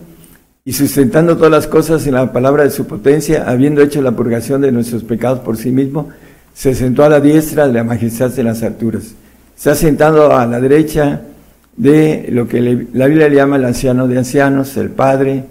y 0.64 0.72
sustentando 0.72 1.36
todas 1.36 1.50
las 1.50 1.66
cosas 1.66 2.06
en 2.06 2.14
la 2.14 2.32
palabra 2.32 2.64
de 2.64 2.70
su 2.70 2.86
potencia, 2.86 3.48
habiendo 3.48 3.80
hecho 3.80 4.00
la 4.00 4.12
purgación 4.12 4.60
de 4.60 4.70
nuestros 4.70 5.02
pecados 5.02 5.40
por 5.40 5.56
sí 5.56 5.72
mismo, 5.72 6.10
se 6.54 6.74
sentó 6.74 7.04
a 7.04 7.08
la 7.08 7.20
diestra 7.20 7.66
de 7.66 7.72
la 7.72 7.84
majestad 7.84 8.30
de 8.30 8.44
las 8.44 8.62
alturas. 8.62 9.14
Se 9.56 9.70
ha 9.70 9.74
sentado 9.74 10.36
a 10.36 10.46
la 10.46 10.60
derecha 10.60 11.22
de 11.76 12.28
lo 12.30 12.46
que 12.46 12.60
la 12.92 13.06
Biblia 13.06 13.28
le 13.28 13.36
llama 13.36 13.56
el 13.56 13.64
anciano 13.64 14.06
de 14.06 14.18
ancianos, 14.18 14.76
el 14.76 14.90
padre, 14.90 15.44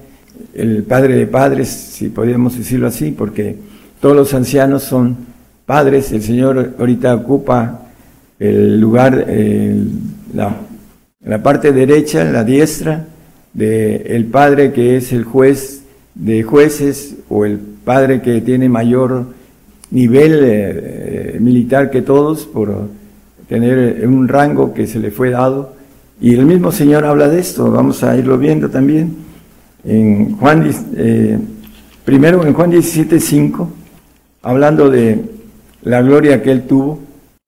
el 0.53 0.83
padre 0.83 1.15
de 1.15 1.27
padres, 1.27 1.67
si 1.67 2.09
podríamos 2.09 2.57
decirlo 2.57 2.87
así, 2.87 3.11
porque 3.11 3.57
todos 3.99 4.15
los 4.15 4.33
ancianos 4.33 4.83
son 4.83 5.30
padres. 5.71 6.11
El 6.11 6.21
Señor 6.21 6.73
ahorita 6.77 7.15
ocupa 7.15 7.79
el 8.37 8.77
lugar, 8.81 9.25
la, 10.33 10.57
la, 11.23 11.41
parte 11.41 11.71
derecha, 11.71 12.25
la 12.25 12.43
diestra, 12.43 13.05
del 13.53 14.03
el 14.05 14.25
padre 14.25 14.73
que 14.73 14.97
es 14.97 15.13
el 15.13 15.23
juez 15.23 15.83
de 16.13 16.43
jueces 16.43 17.15
o 17.29 17.45
el 17.45 17.57
padre 17.57 18.21
que 18.21 18.41
tiene 18.41 18.67
mayor 18.67 19.27
nivel 19.91 20.41
eh, 20.43 21.37
militar 21.39 21.89
que 21.89 22.01
todos 22.01 22.45
por 22.47 22.89
tener 23.47 24.05
un 24.05 24.27
rango 24.27 24.73
que 24.73 24.87
se 24.87 24.99
le 24.99 25.09
fue 25.09 25.29
dado 25.29 25.73
y 26.19 26.33
el 26.33 26.45
mismo 26.45 26.73
Señor 26.73 27.05
habla 27.05 27.29
de 27.29 27.39
esto, 27.39 27.71
vamos 27.71 28.03
a 28.03 28.17
irlo 28.17 28.37
viendo 28.37 28.69
también. 28.69 29.15
En 29.85 30.35
Juan, 30.35 30.69
eh, 30.97 31.39
primero 32.03 32.45
en 32.45 32.53
Juan 32.53 32.71
17, 32.71 33.21
5, 33.21 33.69
hablando 34.41 34.89
de 34.89 35.39
la 35.83 36.01
gloria 36.01 36.41
que 36.41 36.51
Él 36.51 36.63
tuvo. 36.63 36.99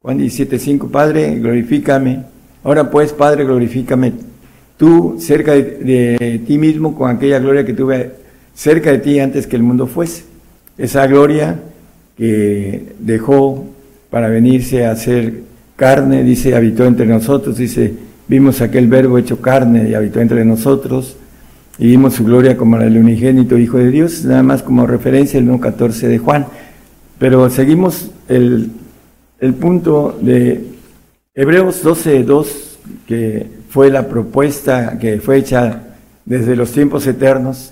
Juan 0.02 0.18
17, 0.18 0.60
5, 0.60 0.90
Padre, 0.90 1.36
glorifícame. 1.40 2.24
Ahora 2.63 2.90
pues, 2.90 3.13
Padre, 3.13 3.46
glorifícame 3.46 4.13
tú 4.78 5.18
cerca 5.20 5.54
de, 5.54 5.63
de 5.63 6.42
ti 6.46 6.58
mismo 6.58 6.96
con 6.96 7.10
aquella 7.10 7.40
gloria 7.40 7.66
que 7.66 7.74
tuve 7.74 8.12
cerca 8.54 8.92
de 8.92 9.00
ti 9.00 9.20
antes 9.20 9.48
que 9.48 9.56
el 9.56 9.63
mundo 9.63 9.88
fuese. 9.88 10.24
Esa 10.78 11.06
gloria 11.08 11.60
que 12.18 12.94
dejó 13.00 13.66
para 14.10 14.28
venirse 14.30 14.86
a 14.86 14.96
ser 14.96 15.42
carne, 15.75 16.24
dice, 16.24 16.56
habitó 16.56 16.86
entre 16.86 17.06
nosotros, 17.06 17.58
dice, 17.58 17.94
Vimos 18.28 18.62
aquel 18.62 18.88
verbo 18.88 19.18
hecho 19.18 19.42
carne 19.42 19.90
y 19.90 19.94
habitó 19.94 20.22
entre 20.22 20.46
nosotros 20.46 21.18
y 21.78 21.88
vimos 21.88 22.13
su 22.13 22.24
gloria 22.24 22.56
como 22.56 22.78
la 22.78 22.86
del 22.86 22.98
unigénito 22.98 23.58
Hijo 23.58 23.78
de 23.78 23.92
Dios, 23.92 24.24
nada 24.24 24.44
más 24.44 24.63
como 24.63 24.88
referencia 24.88 25.40
el 25.40 25.50
1.14 25.50 26.08
de 26.08 26.18
Juan. 26.20 26.46
Pero 27.24 27.50
seguimos 27.50 28.12
el, 28.27 28.70
el 29.39 29.53
punto 29.53 30.20
de 30.20 30.62
Hebreos 31.34 31.82
12.2, 31.82 32.48
que 33.08 33.48
fue 33.70 33.89
la 33.89 34.10
propuesta 34.10 35.00
que 35.00 35.22
fue 35.22 35.38
hecha 35.38 35.84
desde 36.25 36.58
los 36.58 36.74
tiempos 36.74 37.08
eternos. 37.08 37.72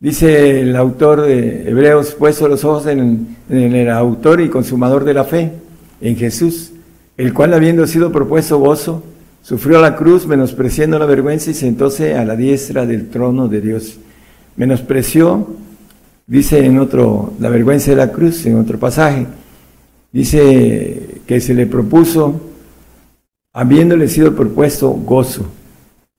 Dice 0.00 0.60
el 0.60 0.74
autor 0.74 1.20
de 1.20 1.70
Hebreos, 1.70 2.16
puesto 2.18 2.48
los 2.48 2.64
ojos 2.64 2.88
en, 2.88 3.36
en 3.48 3.76
el 3.76 3.88
autor 3.88 4.40
y 4.40 4.48
consumador 4.48 5.04
de 5.04 5.14
la 5.14 5.22
fe, 5.22 5.52
en 6.00 6.16
Jesús, 6.16 6.72
el 7.16 7.32
cual 7.32 7.54
habiendo 7.54 7.86
sido 7.86 8.10
propuesto 8.10 8.58
gozo, 8.58 9.04
Sufrió 9.42 9.80
la 9.80 9.94
cruz, 9.94 10.26
menospreciando 10.26 10.98
la 10.98 11.06
vergüenza 11.06 11.52
y 11.52 11.54
sentóse 11.54 12.16
a 12.16 12.24
la 12.24 12.34
diestra 12.34 12.86
del 12.86 13.08
trono 13.08 13.46
de 13.46 13.60
Dios. 13.60 13.98
Menospreció, 14.56 15.46
dice 16.26 16.64
en 16.64 16.78
otro, 16.78 17.34
la 17.38 17.48
vergüenza 17.48 17.90
de 17.90 17.96
la 17.96 18.12
cruz, 18.12 18.46
en 18.46 18.56
otro 18.58 18.78
pasaje. 18.78 19.26
Dice 20.12 21.20
que 21.26 21.40
se 21.40 21.54
le 21.54 21.66
propuso, 21.66 22.40
habiéndole 23.52 24.08
sido 24.08 24.34
propuesto 24.34 24.90
gozo. 24.90 25.46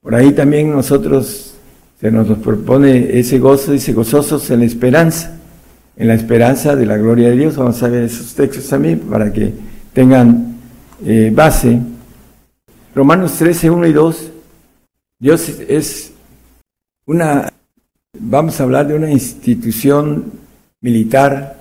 Por 0.01 0.15
ahí 0.15 0.31
también 0.31 0.71
nosotros 0.71 1.55
se 1.99 2.11
nos 2.11 2.27
propone 2.39 3.19
ese 3.19 3.39
gozo, 3.39 3.71
dice 3.71 3.93
gozosos 3.93 4.49
en 4.49 4.59
la 4.59 4.65
esperanza, 4.65 5.37
en 5.95 6.07
la 6.07 6.15
esperanza 6.15 6.75
de 6.75 6.85
la 6.85 6.97
gloria 6.97 7.29
de 7.29 7.37
Dios. 7.37 7.57
Vamos 7.57 7.81
a 7.83 7.87
ver 7.87 8.03
esos 8.03 8.33
textos 8.33 8.67
también 8.67 8.99
para 8.99 9.31
que 9.31 9.53
tengan 9.93 10.57
eh, 11.05 11.31
base 11.33 11.79
Romanos 12.95 13.33
13, 13.39 13.71
1 13.71 13.87
y 13.87 13.93
2, 13.93 14.31
Dios 15.17 15.49
es 15.67 16.13
una, 17.07 17.51
vamos 18.19 18.59
a 18.59 18.63
hablar 18.63 18.87
de 18.87 18.95
una 18.95 19.11
institución 19.11 20.31
militar 20.81 21.57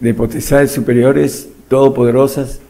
de 0.00 0.14
potestades 0.14 0.72
superiores, 0.72 1.48
todopoderosas, 1.68 2.60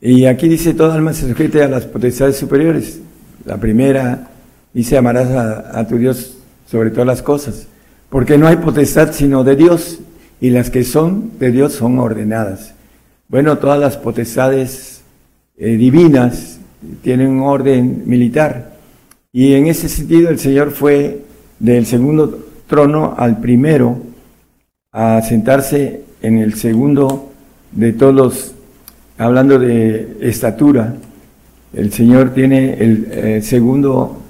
y 0.00 0.26
aquí 0.26 0.48
dice, 0.48 0.74
toda 0.74 0.94
alma 0.94 1.12
se 1.14 1.28
sujete 1.28 1.62
a 1.62 1.68
las 1.68 1.86
potestades 1.86 2.36
superiores. 2.36 3.00
La 3.44 3.58
primera 3.58 4.30
dice, 4.72 4.96
amarás 4.96 5.30
a, 5.30 5.78
a 5.78 5.86
tu 5.86 5.96
Dios 5.96 6.36
sobre 6.68 6.90
todas 6.90 7.06
las 7.06 7.22
cosas, 7.22 7.68
porque 8.08 8.38
no 8.38 8.46
hay 8.46 8.56
potestad 8.56 9.12
sino 9.12 9.44
de 9.44 9.56
Dios, 9.56 10.00
y 10.40 10.50
las 10.50 10.70
que 10.70 10.82
son 10.82 11.38
de 11.38 11.52
Dios 11.52 11.74
son 11.74 11.98
ordenadas. 12.00 12.74
Bueno, 13.28 13.58
todas 13.58 13.78
las 13.78 13.96
potestades 13.96 15.02
eh, 15.56 15.76
divinas 15.76 16.58
tiene 17.02 17.28
un 17.28 17.40
orden 17.40 18.02
militar. 18.06 18.72
Y 19.32 19.54
en 19.54 19.66
ese 19.68 19.88
sentido 19.88 20.28
el 20.28 20.40
Señor 20.40 20.72
fue 20.72 21.22
del 21.62 21.86
segundo 21.86 22.44
trono 22.66 23.14
al 23.16 23.38
primero 23.38 23.98
a 24.90 25.22
sentarse 25.22 26.02
en 26.20 26.38
el 26.38 26.54
segundo 26.54 27.30
de 27.70 27.92
todos 27.92 28.14
los, 28.14 28.52
hablando 29.16 29.60
de 29.60 30.16
estatura, 30.20 30.96
el 31.72 31.92
Señor 31.92 32.34
tiene 32.34 32.74
el 32.74 33.08
eh, 33.10 33.42
segundo 33.42 34.20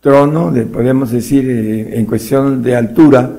trono, 0.00 0.50
de, 0.50 0.62
podemos 0.62 1.10
decir, 1.10 1.48
eh, 1.48 1.98
en 1.98 2.06
cuestión 2.06 2.62
de 2.62 2.74
altura, 2.74 3.32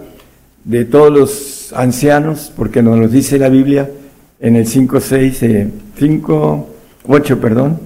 de 0.64 0.86
todos 0.86 1.12
los 1.12 1.74
ancianos, 1.74 2.54
porque 2.56 2.84
nos 2.84 3.00
lo 3.00 3.08
dice 3.08 3.40
la 3.40 3.50
Biblia 3.50 3.90
en 4.40 4.58
el 4.58 4.68
5, 4.68 5.00
6, 5.00 5.44
5, 5.98 6.70
8, 7.08 7.42
perdón, 7.42 7.80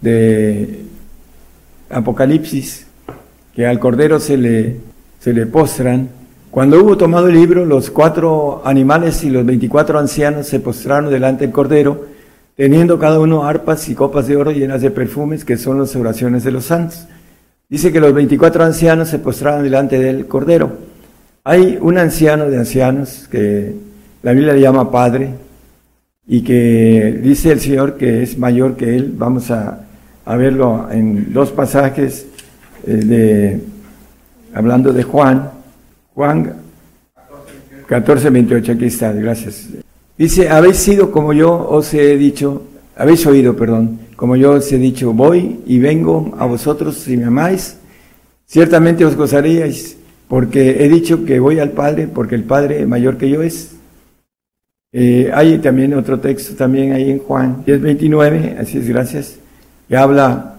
de 0.00 0.80
Apocalipsis, 1.88 2.88
que 3.54 3.64
al 3.64 3.78
Cordero 3.78 4.18
se 4.18 4.36
le, 4.36 4.93
se 5.24 5.32
le 5.32 5.46
postran. 5.46 6.10
Cuando 6.50 6.84
hubo 6.84 6.98
tomado 6.98 7.28
el 7.28 7.34
libro, 7.34 7.64
los 7.64 7.88
cuatro 7.88 8.60
animales 8.62 9.24
y 9.24 9.30
los 9.30 9.46
veinticuatro 9.46 9.98
ancianos 9.98 10.46
se 10.46 10.60
postraron 10.60 11.10
delante 11.10 11.46
del 11.46 11.50
Cordero, 11.50 12.04
teniendo 12.54 12.98
cada 12.98 13.18
uno 13.18 13.46
arpas 13.46 13.88
y 13.88 13.94
copas 13.94 14.26
de 14.26 14.36
oro 14.36 14.50
llenas 14.50 14.82
de 14.82 14.90
perfumes, 14.90 15.46
que 15.46 15.56
son 15.56 15.78
las 15.78 15.96
oraciones 15.96 16.44
de 16.44 16.50
los 16.50 16.66
santos. 16.66 17.06
Dice 17.70 17.90
que 17.90 18.00
los 18.00 18.12
veinticuatro 18.12 18.64
ancianos 18.64 19.08
se 19.08 19.18
postraron 19.18 19.62
delante 19.62 19.98
del 19.98 20.26
Cordero. 20.26 20.72
Hay 21.42 21.78
un 21.80 21.96
anciano 21.96 22.50
de 22.50 22.58
ancianos 22.58 23.26
que 23.30 23.74
la 24.22 24.32
Biblia 24.32 24.52
le 24.52 24.60
llama 24.60 24.90
Padre 24.90 25.30
y 26.28 26.42
que 26.42 27.18
dice 27.22 27.50
el 27.50 27.60
Señor 27.60 27.96
que 27.96 28.22
es 28.22 28.36
mayor 28.36 28.76
que 28.76 28.94
él. 28.94 29.14
Vamos 29.16 29.50
a, 29.50 29.86
verlo 30.26 30.86
en 30.92 31.32
dos 31.32 31.50
pasajes 31.50 32.26
eh, 32.86 32.92
de, 32.92 33.73
hablando 34.54 34.92
de 34.92 35.02
Juan. 35.02 35.50
Juan 36.14 36.54
14, 37.86 38.30
28, 38.30 38.72
aquí 38.72 38.84
está, 38.86 39.12
gracias. 39.12 39.68
Dice, 40.16 40.48
habéis 40.48 40.76
sido 40.76 41.10
como 41.10 41.32
yo 41.32 41.68
os 41.68 41.92
he 41.92 42.16
dicho, 42.16 42.62
habéis 42.96 43.26
oído, 43.26 43.56
perdón, 43.56 43.98
como 44.16 44.36
yo 44.36 44.52
os 44.52 44.72
he 44.72 44.78
dicho, 44.78 45.12
voy 45.12 45.60
y 45.66 45.78
vengo 45.80 46.34
a 46.38 46.46
vosotros 46.46 46.96
si 46.96 47.16
me 47.16 47.24
amáis, 47.24 47.76
ciertamente 48.46 49.04
os 49.04 49.16
gozaríais, 49.16 49.96
porque 50.28 50.84
he 50.84 50.88
dicho 50.88 51.24
que 51.24 51.40
voy 51.40 51.58
al 51.58 51.72
Padre, 51.72 52.06
porque 52.06 52.36
el 52.36 52.44
Padre 52.44 52.86
mayor 52.86 53.18
que 53.18 53.28
yo 53.28 53.42
es. 53.42 53.72
Eh, 54.92 55.32
hay 55.34 55.58
también 55.58 55.92
otro 55.94 56.20
texto 56.20 56.54
también 56.54 56.92
ahí 56.92 57.10
en 57.10 57.18
Juan 57.18 57.64
10:29, 57.66 58.56
así 58.60 58.78
es, 58.78 58.88
gracias, 58.88 59.36
que 59.88 59.96
habla, 59.96 60.54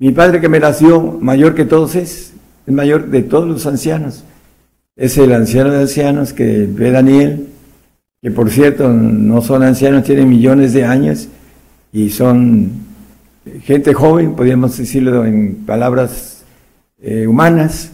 mi 0.00 0.10
Padre 0.10 0.40
que 0.40 0.48
me 0.48 0.58
nació, 0.58 1.18
mayor 1.20 1.54
que 1.54 1.64
todos 1.64 1.94
es, 1.94 2.29
es 2.70 2.76
mayor 2.76 3.08
de 3.08 3.22
todos 3.22 3.48
los 3.48 3.66
ancianos. 3.66 4.22
Es 4.96 5.18
el 5.18 5.32
anciano 5.32 5.72
de 5.72 5.80
ancianos 5.80 6.32
que 6.32 6.68
ve 6.70 6.92
Daniel, 6.92 7.48
que 8.22 8.30
por 8.30 8.48
cierto 8.50 8.88
no 8.88 9.42
son 9.42 9.64
ancianos, 9.64 10.04
tienen 10.04 10.28
millones 10.28 10.72
de 10.72 10.84
años, 10.84 11.28
y 11.92 12.10
son 12.10 12.70
gente 13.64 13.92
joven, 13.92 14.36
podríamos 14.36 14.78
decirlo 14.78 15.24
en 15.24 15.56
palabras 15.66 16.44
eh, 17.02 17.26
humanas, 17.26 17.90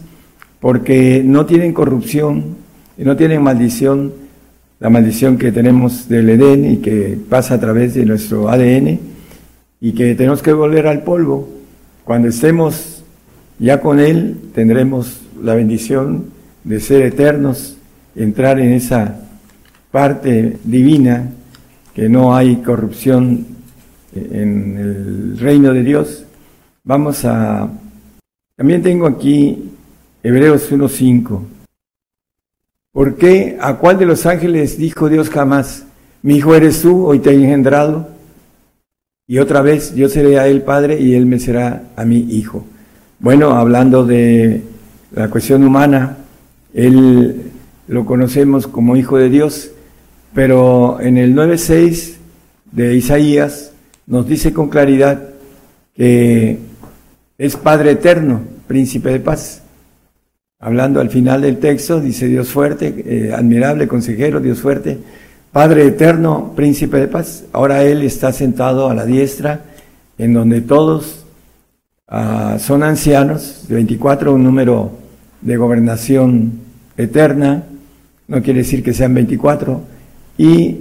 porque 0.59 1.23
no 1.25 1.47
tienen 1.47 1.73
corrupción 1.73 2.57
y 2.99 3.03
no 3.03 3.15
tienen 3.15 3.41
maldición, 3.41 4.13
la 4.79 4.89
maldición 4.89 5.39
que 5.39 5.51
tenemos 5.51 6.07
del 6.07 6.29
Edén 6.29 6.71
y 6.71 6.77
que 6.77 7.17
pasa 7.29 7.55
a 7.55 7.59
través 7.59 7.95
de 7.95 8.05
nuestro 8.05 8.49
ADN 8.49 8.99
y 9.81 9.93
que 9.93 10.13
tenemos 10.13 10.43
que 10.43 10.53
volver 10.53 10.85
al 10.85 11.01
polvo. 11.01 11.49
Cuando 12.03 12.27
estemos 12.27 12.96
ya 13.59 13.81
con 13.81 13.99
Él, 13.99 14.37
tendremos 14.53 15.21
la 15.41 15.55
bendición 15.55 16.25
de 16.63 16.79
ser 16.79 17.01
eternos, 17.03 17.77
entrar 18.15 18.59
en 18.59 18.73
esa 18.73 19.19
parte 19.91 20.57
divina, 20.63 21.31
que 21.93 22.09
no 22.09 22.35
hay 22.35 22.57
corrupción 22.57 23.45
en 24.13 24.77
el 24.77 25.37
reino 25.39 25.73
de 25.73 25.83
Dios. 25.83 26.25
Vamos 26.83 27.25
a... 27.25 27.69
También 28.55 28.81
tengo 28.81 29.07
aquí 29.07 29.71
Hebreos 30.23 30.71
1.5. 30.71 31.41
¿Por 32.91 33.15
qué? 33.15 33.57
¿A 33.61 33.77
cuál 33.77 33.99
de 33.99 34.05
los 34.05 34.25
ángeles 34.25 34.77
dijo 34.77 35.09
Dios 35.09 35.29
jamás? 35.29 35.85
Mi 36.21 36.37
hijo 36.37 36.55
eres 36.55 36.81
tú, 36.81 37.05
hoy 37.05 37.19
te 37.19 37.31
he 37.31 37.35
engendrado. 37.35 38.09
Y 39.27 39.39
otra 39.39 39.61
vez, 39.61 39.93
yo 39.93 40.09
seré 40.09 40.39
a 40.39 40.47
él 40.47 40.61
padre 40.63 40.99
y 40.99 41.13
él 41.13 41.25
me 41.25 41.39
será 41.39 41.83
a 41.95 42.05
mi 42.05 42.17
hijo. 42.17 42.65
Bueno, 43.19 43.53
hablando 43.53 44.05
de 44.05 44.61
la 45.11 45.27
cuestión 45.31 45.63
humana, 45.63 46.17
él 46.71 47.51
lo 47.87 48.05
conocemos 48.05 48.67
como 48.67 48.95
hijo 48.95 49.17
de 49.17 49.29
Dios, 49.29 49.71
pero 50.35 51.01
en 51.01 51.17
el 51.17 51.35
9.6 51.35 52.13
de 52.71 52.95
Isaías 52.95 53.71
nos 54.05 54.27
dice 54.27 54.53
con 54.53 54.69
claridad 54.69 55.29
que 55.95 56.59
es 57.39 57.55
Padre 57.55 57.91
eterno, 57.91 58.41
príncipe 58.67 59.09
de 59.09 59.19
paz. 59.19 59.63
Hablando 60.59 61.01
al 61.01 61.09
final 61.09 61.41
del 61.41 61.57
texto, 61.57 61.99
dice 61.99 62.27
Dios 62.27 62.49
fuerte, 62.49 62.93
eh, 63.03 63.33
admirable 63.33 63.87
consejero, 63.87 64.39
Dios 64.39 64.59
fuerte, 64.59 64.99
Padre 65.51 65.87
eterno, 65.87 66.53
príncipe 66.55 66.97
de 66.97 67.07
paz. 67.07 67.45
Ahora 67.51 67.83
Él 67.83 68.03
está 68.03 68.31
sentado 68.31 68.91
a 68.91 68.93
la 68.93 69.07
diestra, 69.07 69.61
en 70.19 70.35
donde 70.35 70.61
todos 70.61 71.26
ah, 72.07 72.57
son 72.59 72.83
ancianos, 72.83 73.65
24, 73.69 74.33
un 74.33 74.43
número 74.43 74.91
de 75.41 75.57
gobernación 75.57 76.53
eterna, 76.97 77.63
no 78.27 78.41
quiere 78.41 78.59
decir 78.59 78.83
que 78.83 78.93
sean 78.93 79.13
24, 79.13 79.81
y 80.37 80.77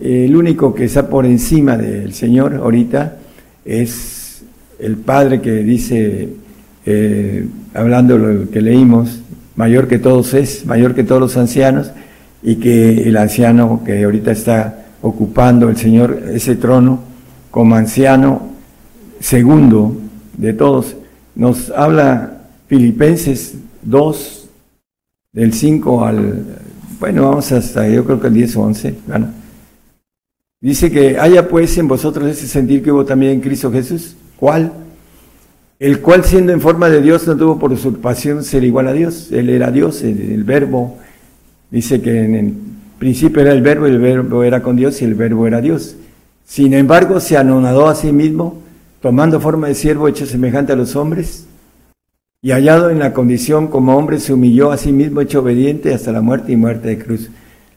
el 0.00 0.34
único 0.34 0.74
que 0.74 0.84
está 0.84 1.08
por 1.08 1.26
encima 1.26 1.76
del 1.76 2.12
Señor 2.14 2.54
ahorita 2.54 3.18
es 3.64 4.42
el 4.78 4.96
Padre 4.96 5.40
que 5.40 5.62
dice, 5.62 6.28
eh, 6.86 7.46
hablando 7.74 8.16
lo 8.16 8.50
que 8.50 8.62
leímos, 8.62 9.20
mayor 9.56 9.88
que 9.88 9.98
todos 9.98 10.32
es, 10.34 10.64
mayor 10.64 10.94
que 10.94 11.04
todos 11.04 11.20
los 11.20 11.36
ancianos, 11.36 11.90
y 12.42 12.56
que 12.56 13.02
el 13.02 13.16
anciano 13.16 13.82
que 13.84 14.02
ahorita 14.04 14.32
está 14.32 14.86
ocupando 15.02 15.68
el 15.68 15.76
Señor 15.76 16.22
ese 16.32 16.56
trono 16.56 17.00
como 17.50 17.74
anciano 17.74 18.48
segundo 19.20 19.96
de 20.40 20.52
todos, 20.52 20.96
nos 21.34 21.70
habla 21.70 22.42
Filipenses 22.66 23.54
2, 23.82 24.48
del 25.32 25.52
5 25.52 26.04
al, 26.04 26.44
bueno, 26.98 27.28
vamos 27.28 27.52
hasta 27.52 27.88
yo 27.88 28.04
creo 28.04 28.20
que 28.20 28.26
el 28.28 28.34
10 28.34 28.56
o 28.56 28.62
11, 28.62 28.94
bueno, 29.06 29.28
Dice 30.62 30.90
que 30.90 31.18
haya 31.18 31.48
pues 31.48 31.78
en 31.78 31.88
vosotros 31.88 32.28
ese 32.28 32.46
sentir 32.46 32.82
que 32.82 32.92
hubo 32.92 33.06
también 33.06 33.32
en 33.32 33.40
Cristo 33.40 33.72
Jesús. 33.72 34.14
¿Cuál? 34.36 34.70
El 35.78 36.00
cual 36.00 36.22
siendo 36.22 36.52
en 36.52 36.60
forma 36.60 36.90
de 36.90 37.00
Dios 37.00 37.26
no 37.26 37.34
tuvo 37.34 37.58
por 37.58 37.72
usurpación 37.72 38.44
ser 38.44 38.62
igual 38.64 38.88
a 38.88 38.92
Dios. 38.92 39.32
Él 39.32 39.48
era 39.48 39.70
Dios, 39.70 40.02
el, 40.02 40.44
verbo. 40.44 40.98
Dice 41.70 42.02
que 42.02 42.24
en 42.24 42.34
el 42.34 42.54
principio 42.98 43.40
era 43.40 43.52
el 43.52 43.62
verbo 43.62 43.86
el 43.86 43.98
verbo 43.98 44.44
era 44.44 44.62
con 44.62 44.76
Dios 44.76 45.00
y 45.00 45.06
el 45.06 45.14
verbo 45.14 45.46
era 45.46 45.62
Dios. 45.62 45.96
Sin 46.44 46.74
embargo, 46.74 47.20
se 47.20 47.38
anonadó 47.38 47.88
a 47.88 47.94
sí 47.94 48.12
mismo, 48.12 48.58
tomando 49.00 49.40
forma 49.40 49.68
de 49.68 49.74
siervo 49.74 50.08
hecho 50.08 50.26
semejante 50.26 50.72
a 50.72 50.76
los 50.76 50.96
hombres, 50.96 51.46
y 52.42 52.52
hallado 52.52 52.88
en 52.88 52.98
la 52.98 53.12
condición 53.12 53.68
como 53.68 53.96
hombre, 53.96 54.18
se 54.18 54.32
humilló 54.32 54.72
a 54.72 54.78
sí 54.78 54.92
mismo, 54.92 55.20
hecho 55.20 55.40
obediente 55.40 55.92
hasta 55.92 56.12
la 56.12 56.22
muerte 56.22 56.52
y 56.52 56.56
muerte 56.56 56.88
de 56.88 56.98
cruz. 56.98 57.30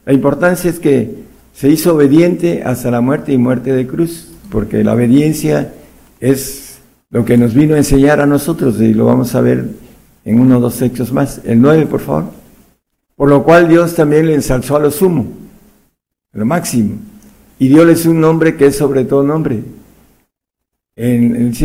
La 0.06 0.12
importancia 0.12 0.70
es 0.70 0.78
que 0.78 1.24
se 1.52 1.68
hizo 1.68 1.94
obediente 1.94 2.62
hasta 2.64 2.90
la 2.90 3.00
muerte 3.00 3.32
y 3.32 3.38
muerte 3.38 3.72
de 3.72 3.86
cruz, 3.86 4.32
porque 4.50 4.82
la 4.82 4.94
obediencia 4.94 5.72
es 6.20 6.78
lo 7.10 7.24
que 7.24 7.36
nos 7.36 7.54
vino 7.54 7.74
a 7.74 7.78
enseñar 7.78 8.20
a 8.20 8.26
nosotros 8.26 8.80
y 8.80 8.94
lo 8.94 9.06
vamos 9.06 9.34
a 9.34 9.40
ver 9.40 9.68
en 10.24 10.40
uno 10.40 10.58
o 10.58 10.60
dos 10.60 10.78
textos 10.78 11.12
más. 11.12 11.40
El 11.44 11.60
9, 11.60 11.86
por 11.86 12.00
favor. 12.00 12.24
Por 13.16 13.28
lo 13.28 13.44
cual 13.44 13.68
Dios 13.68 13.94
también 13.94 14.26
le 14.26 14.34
ensalzó 14.34 14.76
a 14.76 14.80
lo 14.80 14.90
sumo, 14.90 15.26
lo 16.32 16.44
máximo, 16.44 16.96
y 17.58 17.68
dióles 17.68 18.06
un 18.06 18.20
nombre 18.20 18.56
que 18.56 18.66
es 18.66 18.76
sobre 18.76 19.04
todo 19.04 19.22
nombre. 19.22 19.62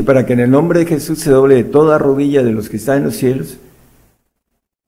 Para 0.05 0.25
que 0.25 0.33
en 0.33 0.39
el 0.39 0.51
nombre 0.51 0.79
de 0.79 0.85
Jesús 0.85 1.19
se 1.19 1.29
doble 1.29 1.63
toda 1.63 1.97
rodilla 1.97 2.43
de 2.43 2.51
los 2.51 2.69
que 2.69 2.77
están 2.77 2.99
en 2.99 3.03
los 3.05 3.15
cielos, 3.15 3.57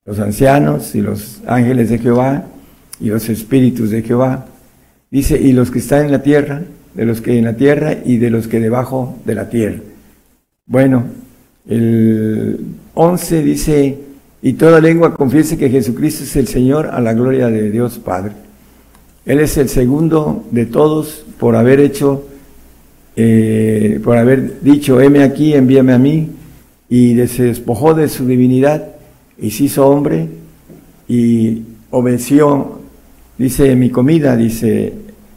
los 0.06 0.20
ancianos 0.20 0.96
y 0.96 1.02
los 1.02 1.42
ángeles 1.46 1.90
de 1.90 2.00
Jehová 2.00 2.46
y 3.00 3.10
los 3.10 3.30
espíritus 3.30 3.92
de 3.92 4.02
Jehová 4.02 4.48
Dice, 5.12 5.38
y 5.38 5.52
los 5.52 5.72
que 5.72 5.80
están 5.80 6.06
en 6.06 6.12
la 6.12 6.24
tierra, 6.24 6.62
de 6.94 7.06
los 7.06 7.20
que 7.20 7.38
en 7.38 7.44
la 7.44 7.58
tierra 7.58 7.98
y 8.06 8.16
de 8.16 8.30
los 8.30 8.48
que 8.48 8.62
debajo 8.62 9.18
de 9.26 9.36
la 9.36 9.50
tierra. 9.50 9.82
Bueno, 10.66 11.04
el 11.68 12.60
11 12.94 13.44
dice, 13.44 14.00
y 14.42 14.54
toda 14.54 14.80
lengua 14.80 15.14
confiese 15.14 15.58
que 15.58 15.70
Jesucristo 15.70 16.24
es 16.24 16.34
el 16.38 16.48
Señor 16.48 16.88
a 16.88 17.02
la 17.02 17.14
gloria 17.14 17.48
de 17.48 17.70
Dios 17.72 18.00
Padre. 18.00 18.32
Él 19.26 19.42
es 19.42 19.58
el 19.58 19.68
segundo 19.68 20.46
de 20.50 20.66
todos 20.66 21.26
por 21.38 21.58
haber 21.58 21.82
hecho, 21.82 22.26
eh, 23.16 24.00
por 24.04 24.18
haber 24.18 24.62
dicho, 24.62 25.00
heme 25.02 25.24
aquí, 25.24 25.54
envíame 25.54 25.94
a 25.94 26.00
mí, 26.00 26.30
y 26.90 27.16
se 27.28 27.44
despojó 27.44 27.94
de 27.94 28.10
su 28.10 28.28
divinidad 28.28 28.88
y 29.40 29.52
se 29.52 29.64
hizo 29.64 29.88
hombre 29.88 30.28
y 31.08 31.62
obedeció, 31.90 32.82
dice 33.38 33.78
mi 33.78 33.90
comida, 33.90 34.36
dice, 34.36 34.92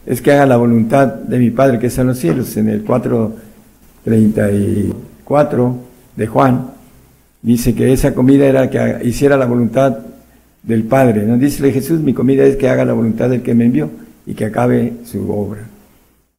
es 0.05 0.21
que 0.21 0.33
haga 0.33 0.47
la 0.47 0.57
voluntad 0.57 1.07
de 1.07 1.39
mi 1.39 1.51
Padre 1.51 1.79
que 1.79 1.87
está 1.87 2.01
en 2.01 2.09
los 2.09 2.19
cielos, 2.19 2.57
en 2.57 2.69
el 2.69 2.85
4.34 2.85 5.75
de 6.17 6.27
Juan, 6.27 6.71
dice 7.41 7.73
que 7.75 7.93
esa 7.93 8.13
comida 8.15 8.47
era 8.47 8.69
que 8.69 9.03
hiciera 9.05 9.37
la 9.37 9.47
voluntad 9.47 9.99
del 10.63 10.83
Padre. 10.85 11.25
¿no? 11.25 11.39
Dice 11.39 11.71
Jesús, 11.73 12.01
mi 12.01 12.15
comida 12.15 12.45
es 12.45 12.57
que 12.57 12.69
haga 12.69 12.85
la 12.85 12.95
voluntad 12.95 13.31
del 13.31 13.43
que 13.43 13.55
me 13.55 13.67
envió 13.67 13.91
y 14.27 14.35
que 14.35 14.47
acabe 14.47 14.95
su 15.05 15.31
obra. 15.31 15.69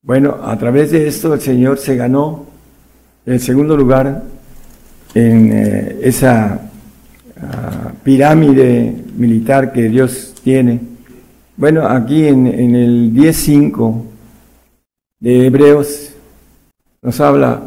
Bueno, 0.05 0.37
a 0.43 0.55
través 0.55 0.91
de 0.91 1.07
esto 1.07 1.33
el 1.33 1.41
Señor 1.41 1.79
se 1.79 1.95
ganó 1.95 2.45
el 3.25 3.39
segundo 3.39 3.75
lugar 3.75 4.21
en 5.15 5.51
eh, 5.51 5.97
esa 6.03 6.69
ah, 7.41 7.91
pirámide 8.03 8.95
militar 9.17 9.73
que 9.73 9.89
Dios 9.89 10.35
tiene. 10.43 10.79
Bueno, 11.57 11.87
aquí 11.87 12.27
en, 12.27 12.45
el 12.45 13.15
10.5 13.15 14.03
de 15.21 15.47
Hebreos 15.47 16.11
nos 17.01 17.19
habla, 17.19 17.63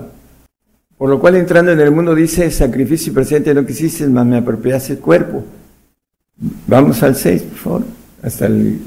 por 0.97 1.11
lo 1.11 1.19
cual 1.19 1.35
entrando 1.35 1.73
en 1.73 1.81
el 1.81 1.91
mundo 1.91 2.15
dice, 2.15 2.53
sacrificio 2.53 3.13
presente 3.13 3.53
no 3.53 3.67
quisiste, 3.67 4.07
más 4.07 4.25
me 4.25 4.37
apropiaste 4.37 4.93
el 4.93 5.01
cuerpo. 5.01 5.43
Vamos 6.69 7.03
al 7.03 7.17
6, 7.17 7.43
por 7.43 7.59
favor, 7.59 7.83
hasta 8.23 8.47
el 8.47 8.79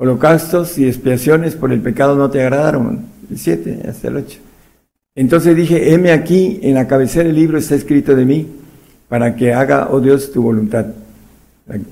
holocaustos 0.00 0.78
y 0.78 0.86
expiaciones 0.86 1.54
por 1.54 1.72
el 1.72 1.82
pecado 1.82 2.16
no 2.16 2.30
te 2.30 2.42
agradaron. 2.42 3.04
El 3.30 3.38
7 3.38 3.82
hasta 3.86 4.08
el 4.08 4.16
8. 4.16 4.38
Entonces 5.14 5.54
dije, 5.54 5.92
heme 5.92 6.10
aquí, 6.10 6.58
en 6.62 6.74
la 6.74 6.88
cabecera 6.88 7.26
del 7.26 7.36
libro 7.36 7.58
está 7.58 7.74
escrito 7.74 8.16
de 8.16 8.24
mí, 8.24 8.46
para 9.10 9.36
que 9.36 9.52
haga, 9.52 9.88
oh 9.90 10.00
Dios, 10.00 10.32
tu 10.32 10.42
voluntad. 10.42 10.86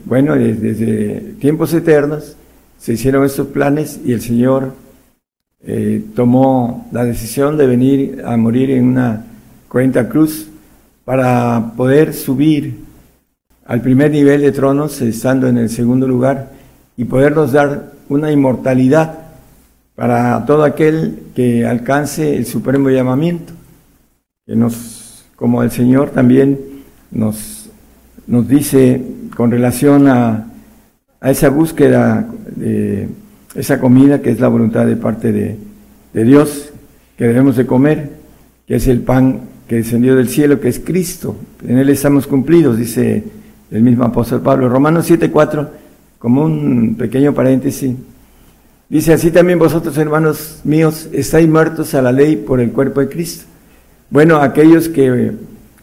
Bueno, 0.07 0.37
desde, 0.37 1.35
tiempos 1.38 1.75
eternos 1.75 2.35
se 2.79 2.94
hicieron 2.94 3.27
estos 3.27 3.49
planes 3.49 4.01
y 4.03 4.14
el 4.14 4.23
Señor 4.23 4.73
eh, 5.62 6.03
tomó 6.16 6.88
la 6.92 7.05
decisión 7.05 7.59
de 7.59 7.66
venir 7.66 8.23
a 8.25 8.38
morir 8.38 8.71
en 8.71 8.85
una 8.85 9.27
cuenta 9.68 10.09
cruz 10.09 10.49
para 11.05 11.73
poder 11.77 12.14
subir 12.14 12.75
al 13.66 13.83
primer 13.83 14.11
nivel 14.12 14.40
de 14.40 14.53
tronos, 14.53 14.99
estando 15.03 15.47
en 15.47 15.59
el 15.59 15.68
segundo 15.68 16.09
lugar, 16.09 16.53
y 16.97 17.05
podernos 17.05 17.53
dar 17.53 17.97
una 18.09 18.33
inmortalidad 18.33 19.18
para 19.94 20.44
todo 20.47 20.64
aquel 20.64 21.25
que 21.35 21.66
alcance 21.66 22.37
el 22.37 22.47
supremo 22.47 22.90
llamamiento, 22.90 23.53
que 24.47 24.55
nos, 24.55 25.27
como 25.37 25.62
el 25.62 25.71
Señor 25.71 26.11
también 26.11 26.59
nos, 27.11 27.68
nos 28.27 28.47
dice 28.47 29.03
con 29.37 29.51
relación 29.51 30.09
a, 30.09 30.47
a 31.21 31.31
esa 31.31 31.49
búsqueda 31.49 32.29
de 32.55 33.09
esa 33.55 33.81
comida 33.81 34.23
que 34.23 34.31
es 34.31 34.40
la 34.40 34.49
voluntad 34.49 34.87
de 34.87 34.97
parte 34.97 35.33
de, 35.33 35.57
de 36.12 36.25
Dios, 36.25 36.71
que 37.16 37.27
debemos 37.27 37.57
de 37.57 37.66
comer, 37.66 38.11
que 38.66 38.77
es 38.77 38.87
el 38.87 39.01
pan 39.01 39.40
que 39.66 39.77
descendió 39.77 40.16
del 40.16 40.29
cielo, 40.29 40.61
que 40.61 40.68
es 40.68 40.79
Cristo. 40.79 41.37
En 41.66 41.79
Él 41.79 41.88
estamos 41.90 42.27
cumplidos, 42.27 42.79
dice 42.79 43.25
el 43.71 43.83
mismo 43.83 44.05
apóstol 44.05 44.40
Pablo. 44.40 44.68
Romanos 44.68 45.11
7:4 45.11 45.68
como 46.18 46.44
un 46.44 46.96
pequeño 46.96 47.35
paréntesis. 47.35 47.94
Dice 48.88 49.12
así 49.12 49.31
también 49.31 49.59
vosotros, 49.59 49.96
hermanos 49.98 50.61
míos, 50.64 51.09
estáis 51.12 51.48
muertos 51.48 51.94
a 51.94 52.02
la 52.02 52.12
ley 52.12 52.37
por 52.37 52.61
el 52.61 52.72
cuerpo 52.72 53.00
de 53.00 53.09
Cristo. 53.09 53.44
Bueno, 54.11 54.38
aquellos 54.38 54.88
que 54.88 55.33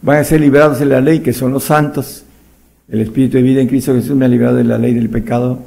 van 0.02 0.18
a 0.18 0.24
ser 0.24 0.42
liberados 0.42 0.80
de 0.80 0.86
la 0.86 1.02
ley, 1.02 1.20
que 1.20 1.34
son 1.34 1.54
los 1.54 1.66
santos, 1.66 2.24
el 2.88 3.02
Espíritu 3.02 3.38
de 3.38 3.44
vida 3.44 3.62
en 3.62 3.68
Cristo 3.68 3.94
Jesús 3.94 4.16
me 4.16 4.26
ha 4.26 4.28
librado 4.28 4.56
de 4.56 4.64
la 4.64 4.78
ley 4.78 4.94
del 4.94 5.10
pecado 5.10 5.60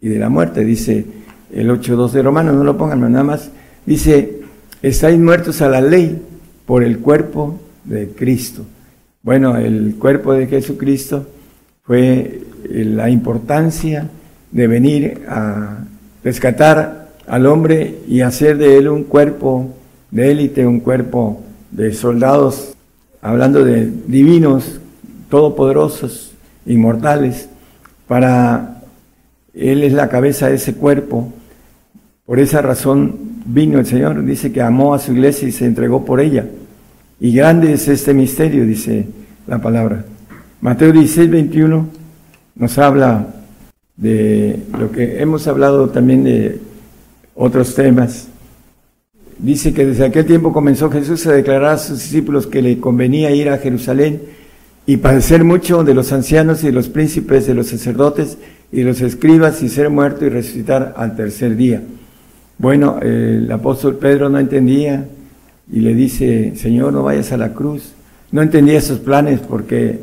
y 0.00 0.08
de 0.08 0.18
la 0.18 0.28
muerte, 0.28 0.64
dice 0.64 1.06
el 1.52 1.70
8.2 1.70 2.10
de 2.10 2.22
Romanos, 2.22 2.54
no 2.54 2.64
lo 2.64 2.76
pongan 2.76 3.00
nada 3.00 3.24
más. 3.24 3.50
Dice, 3.84 4.40
estáis 4.82 5.18
muertos 5.18 5.62
a 5.62 5.68
la 5.68 5.80
ley 5.80 6.20
por 6.66 6.82
el 6.82 6.98
cuerpo 6.98 7.60
de 7.84 8.08
Cristo. 8.08 8.64
Bueno, 9.22 9.56
el 9.56 9.96
cuerpo 9.98 10.32
de 10.32 10.46
Jesucristo 10.46 11.26
fue 11.82 12.42
la 12.70 13.10
importancia 13.10 14.08
de 14.50 14.66
venir 14.66 15.22
a 15.28 15.78
rescatar 16.24 17.08
al 17.26 17.46
hombre 17.46 17.98
y 18.08 18.20
hacer 18.20 18.58
de 18.58 18.78
él 18.78 18.88
un 18.88 19.04
cuerpo 19.04 19.74
de 20.10 20.30
élite, 20.30 20.66
un 20.66 20.80
cuerpo 20.80 21.42
de 21.70 21.92
soldados, 21.92 22.74
hablando 23.20 23.64
de 23.64 23.90
divinos, 24.06 24.80
todopoderosos, 25.28 26.32
inmortales, 26.64 27.48
para 28.06 28.82
él 29.54 29.82
es 29.82 29.92
la 29.92 30.08
cabeza 30.08 30.48
de 30.48 30.56
ese 30.56 30.74
cuerpo. 30.74 31.32
Por 32.24 32.38
esa 32.38 32.62
razón 32.62 33.16
vino 33.46 33.78
el 33.78 33.86
Señor, 33.86 34.24
dice 34.24 34.52
que 34.52 34.62
amó 34.62 34.94
a 34.94 34.98
su 34.98 35.12
iglesia 35.12 35.48
y 35.48 35.52
se 35.52 35.66
entregó 35.66 36.04
por 36.04 36.20
ella. 36.20 36.46
Y 37.18 37.32
grande 37.32 37.72
es 37.72 37.88
este 37.88 38.14
misterio, 38.14 38.64
dice 38.64 39.06
la 39.46 39.58
palabra. 39.58 40.04
Mateo 40.60 40.92
16, 40.92 41.30
21 41.30 41.95
nos 42.56 42.78
habla 42.78 43.28
de 43.96 44.60
lo 44.78 44.90
que 44.90 45.20
hemos 45.20 45.46
hablado 45.46 45.88
también 45.90 46.24
de 46.24 46.60
otros 47.34 47.74
temas. 47.74 48.28
Dice 49.38 49.74
que 49.74 49.86
desde 49.86 50.06
aquel 50.06 50.24
tiempo 50.24 50.52
comenzó 50.52 50.90
Jesús 50.90 51.26
a 51.26 51.32
declarar 51.32 51.74
a 51.74 51.78
sus 51.78 51.98
discípulos 51.98 52.46
que 52.46 52.62
le 52.62 52.80
convenía 52.80 53.30
ir 53.30 53.50
a 53.50 53.58
Jerusalén 53.58 54.22
y 54.86 54.96
padecer 54.96 55.44
mucho 55.44 55.84
de 55.84 55.94
los 55.94 56.12
ancianos 56.12 56.62
y 56.62 56.66
de 56.66 56.72
los 56.72 56.88
príncipes, 56.88 57.46
de 57.46 57.54
los 57.54 57.66
sacerdotes 57.66 58.38
y 58.72 58.78
de 58.78 58.84
los 58.84 59.00
escribas 59.02 59.62
y 59.62 59.68
ser 59.68 59.90
muerto 59.90 60.24
y 60.24 60.30
resucitar 60.30 60.94
al 60.96 61.16
tercer 61.16 61.56
día. 61.56 61.82
Bueno, 62.58 62.98
el 63.02 63.50
apóstol 63.52 63.96
Pedro 63.96 64.30
no 64.30 64.38
entendía 64.38 65.06
y 65.70 65.80
le 65.80 65.94
dice, 65.94 66.54
Señor, 66.56 66.94
no 66.94 67.02
vayas 67.02 67.32
a 67.32 67.36
la 67.36 67.52
cruz. 67.52 67.92
No 68.32 68.40
entendía 68.40 68.78
esos 68.78 69.00
planes 69.00 69.40
porque 69.40 70.00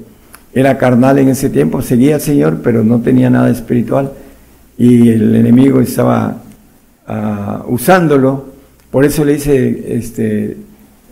era 0.54 0.78
carnal 0.78 1.20
en 1.20 1.30
ese 1.30 1.50
tiempo, 1.50 1.82
seguía 1.82 2.16
al 2.16 2.22
Señor, 2.22 2.60
pero 2.64 2.84
no 2.84 3.02
tenía 3.02 3.30
nada 3.30 3.50
espiritual 3.50 4.12
y 4.78 5.10
el 5.10 5.36
enemigo 5.36 5.82
estaba 5.82 6.42
uh, 7.08 7.74
usándolo. 7.74 8.54
Por 8.92 9.06
eso 9.06 9.26
le 9.26 9.34
dice, 9.34 9.98
este, 9.98 10.58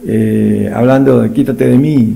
eh, 0.06 0.72
hablando 0.74 1.22
de 1.22 1.32
quítate 1.32 1.68
de 1.68 1.78
mí, 1.78 2.16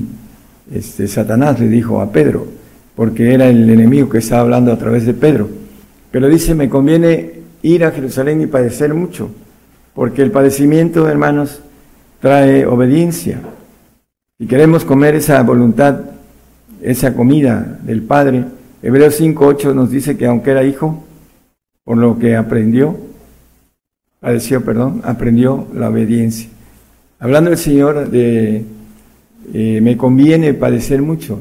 este, 0.71 1.07
Satanás 1.07 1.59
le 1.59 1.67
dijo 1.67 2.01
a 2.01 2.11
Pedro, 2.11 2.47
porque 2.95 3.33
era 3.33 3.47
el 3.47 3.69
enemigo 3.69 4.09
que 4.09 4.19
estaba 4.19 4.41
hablando 4.41 4.71
a 4.71 4.77
través 4.77 5.05
de 5.05 5.13
Pedro. 5.13 5.49
Pero 6.11 6.29
dice, 6.29 6.55
me 6.55 6.69
conviene 6.69 7.33
ir 7.61 7.83
a 7.83 7.91
Jerusalén 7.91 8.41
y 8.41 8.47
padecer 8.47 8.93
mucho, 8.93 9.29
porque 9.93 10.21
el 10.21 10.31
padecimiento, 10.31 11.09
hermanos, 11.09 11.61
trae 12.19 12.65
obediencia. 12.65 13.39
Si 14.37 14.47
queremos 14.47 14.85
comer 14.85 15.15
esa 15.15 15.41
voluntad 15.43 15.99
esa 16.85 17.15
comida 17.15 17.79
del 17.83 18.03
Padre. 18.03 18.45
Hebreos 18.83 19.19
5.8 19.19 19.73
nos 19.73 19.89
dice 19.89 20.15
que 20.15 20.27
aunque 20.27 20.51
era 20.51 20.63
hijo, 20.63 21.03
por 21.83 21.97
lo 21.97 22.19
que 22.19 22.35
aprendió, 22.35 22.95
padeció, 24.19 24.63
perdón, 24.63 25.01
aprendió 25.03 25.67
la 25.73 25.89
obediencia. 25.89 26.49
Hablando 27.19 27.49
el 27.49 27.57
Señor 27.57 28.11
de, 28.11 28.63
eh, 29.53 29.79
me 29.81 29.97
conviene 29.97 30.53
padecer 30.53 31.01
mucho. 31.01 31.39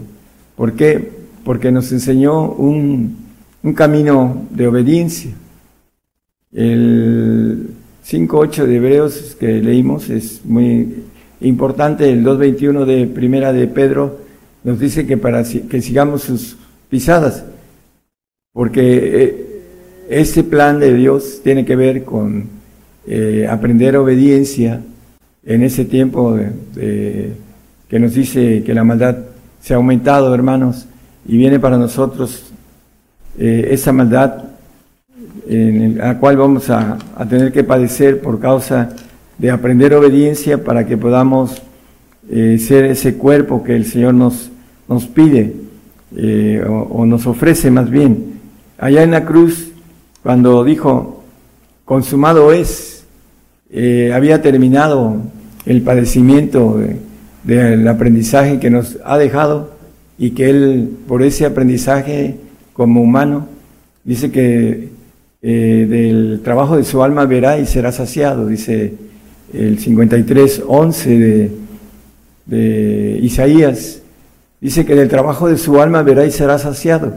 ¿Por 0.57 0.73
qué? 0.73 1.13
Porque 1.45 1.71
nos 1.71 1.93
enseñó 1.93 2.51
un, 2.51 3.17
un 3.63 3.75
camino 3.75 4.47
de 4.51 4.67
obediencia. 4.67 5.33
El 6.55 7.69
5.8 8.07 8.65
de 8.65 8.77
Hebreos 8.77 9.37
que 9.39 9.61
leímos 9.61 10.09
es 10.09 10.43
muy 10.47 11.05
importante, 11.43 12.11
el 12.11 12.25
2.21 12.25 12.87
de 12.87 13.07
Primera 13.09 13.53
de 13.53 13.67
Pedro 13.67 14.24
nos 14.65 14.81
dice 14.81 15.07
que 15.07 15.19
para 15.19 15.45
que 15.45 15.83
sigamos 15.83 16.23
sus 16.23 16.57
pisadas, 16.89 17.45
porque 18.53 18.81
eh, 19.23 19.47
este 20.09 20.43
plan 20.43 20.81
de 20.81 20.95
Dios 20.95 21.41
tiene 21.45 21.67
que 21.67 21.77
ver 21.77 22.05
con 22.05 22.47
eh, 23.07 23.47
aprender 23.49 23.97
obediencia 23.99 24.81
en 25.45 25.63
ese 25.63 25.85
tiempo 25.85 26.39
que 26.75 27.99
nos 27.99 28.15
dice 28.15 28.63
que 28.65 28.73
la 28.73 28.83
maldad 28.83 29.19
se 29.61 29.75
ha 29.75 29.77
aumentado, 29.77 30.35
hermanos, 30.35 30.87
y 31.29 31.37
viene 31.37 31.61
para 31.61 31.77
nosotros 31.77 32.45
eh, 33.39 33.69
esa 33.71 33.93
maldad 33.93 34.45
en 35.47 35.99
la 35.99 36.19
cual 36.19 36.39
vamos 36.39 36.71
a, 36.71 36.97
a, 37.17 37.29
tener 37.29 37.53
que 37.53 37.65
padecer 37.65 38.23
por 38.23 38.41
causa 38.41 38.97
de 39.37 39.51
aprender 39.51 39.93
obediencia 39.93 40.65
para 40.65 40.87
que 40.87 40.97
podamos 40.97 41.61
ser 42.27 42.87
ese 42.87 43.17
cuerpo 43.19 43.63
que 43.63 43.77
el 43.77 43.85
Señor 43.85 44.15
nos 44.15 44.51
nos 44.89 45.07
pide 45.07 45.55
eh, 46.17 46.63
o, 46.67 47.05
nos 47.07 47.27
ofrece 47.27 47.71
más 47.71 47.91
bien. 47.91 48.35
Allá 48.79 49.03
en 49.03 49.11
la 49.11 49.25
cruz, 49.25 49.73
cuando 50.23 50.65
dijo, 50.65 51.25
consumado 51.85 52.53
es, 52.53 53.05
eh, 53.71 54.13
había 54.15 54.41
terminado 54.41 55.17
el 55.67 55.83
padecimiento 55.83 56.81
del 57.43 57.89
aprendizaje 57.89 58.61
que 58.61 58.71
nos 58.71 58.99
ha 59.05 59.19
dejado 59.19 59.73
y 60.19 60.31
que 60.31 60.51
Él, 60.51 60.91
por 61.09 61.23
ese 61.23 61.47
aprendizaje, 61.47 62.37
como 62.73 63.03
humano, 63.03 63.49
dice 64.05 64.31
que 64.31 64.91
eh, 65.43 65.87
del 65.89 66.41
trabajo 66.45 66.77
de 66.77 66.85
su 66.85 67.03
alma 67.03 67.27
verá 67.27 67.59
y 67.59 67.67
será 67.67 67.93
saciado, 67.93 68.47
dice 68.47 68.95
el 69.53 69.79
53, 69.79 70.63
11 70.67 71.19
de, 71.19 71.51
de 72.47 73.19
Isaías, 73.23 74.01
dice 74.61 74.85
que 74.85 74.95
del 74.95 75.09
trabajo 75.09 75.49
de 75.49 75.59
su 75.59 75.81
alma 75.81 76.03
verá 76.03 76.25
y 76.25 76.31
será 76.31 76.59
saciado. 76.59 77.15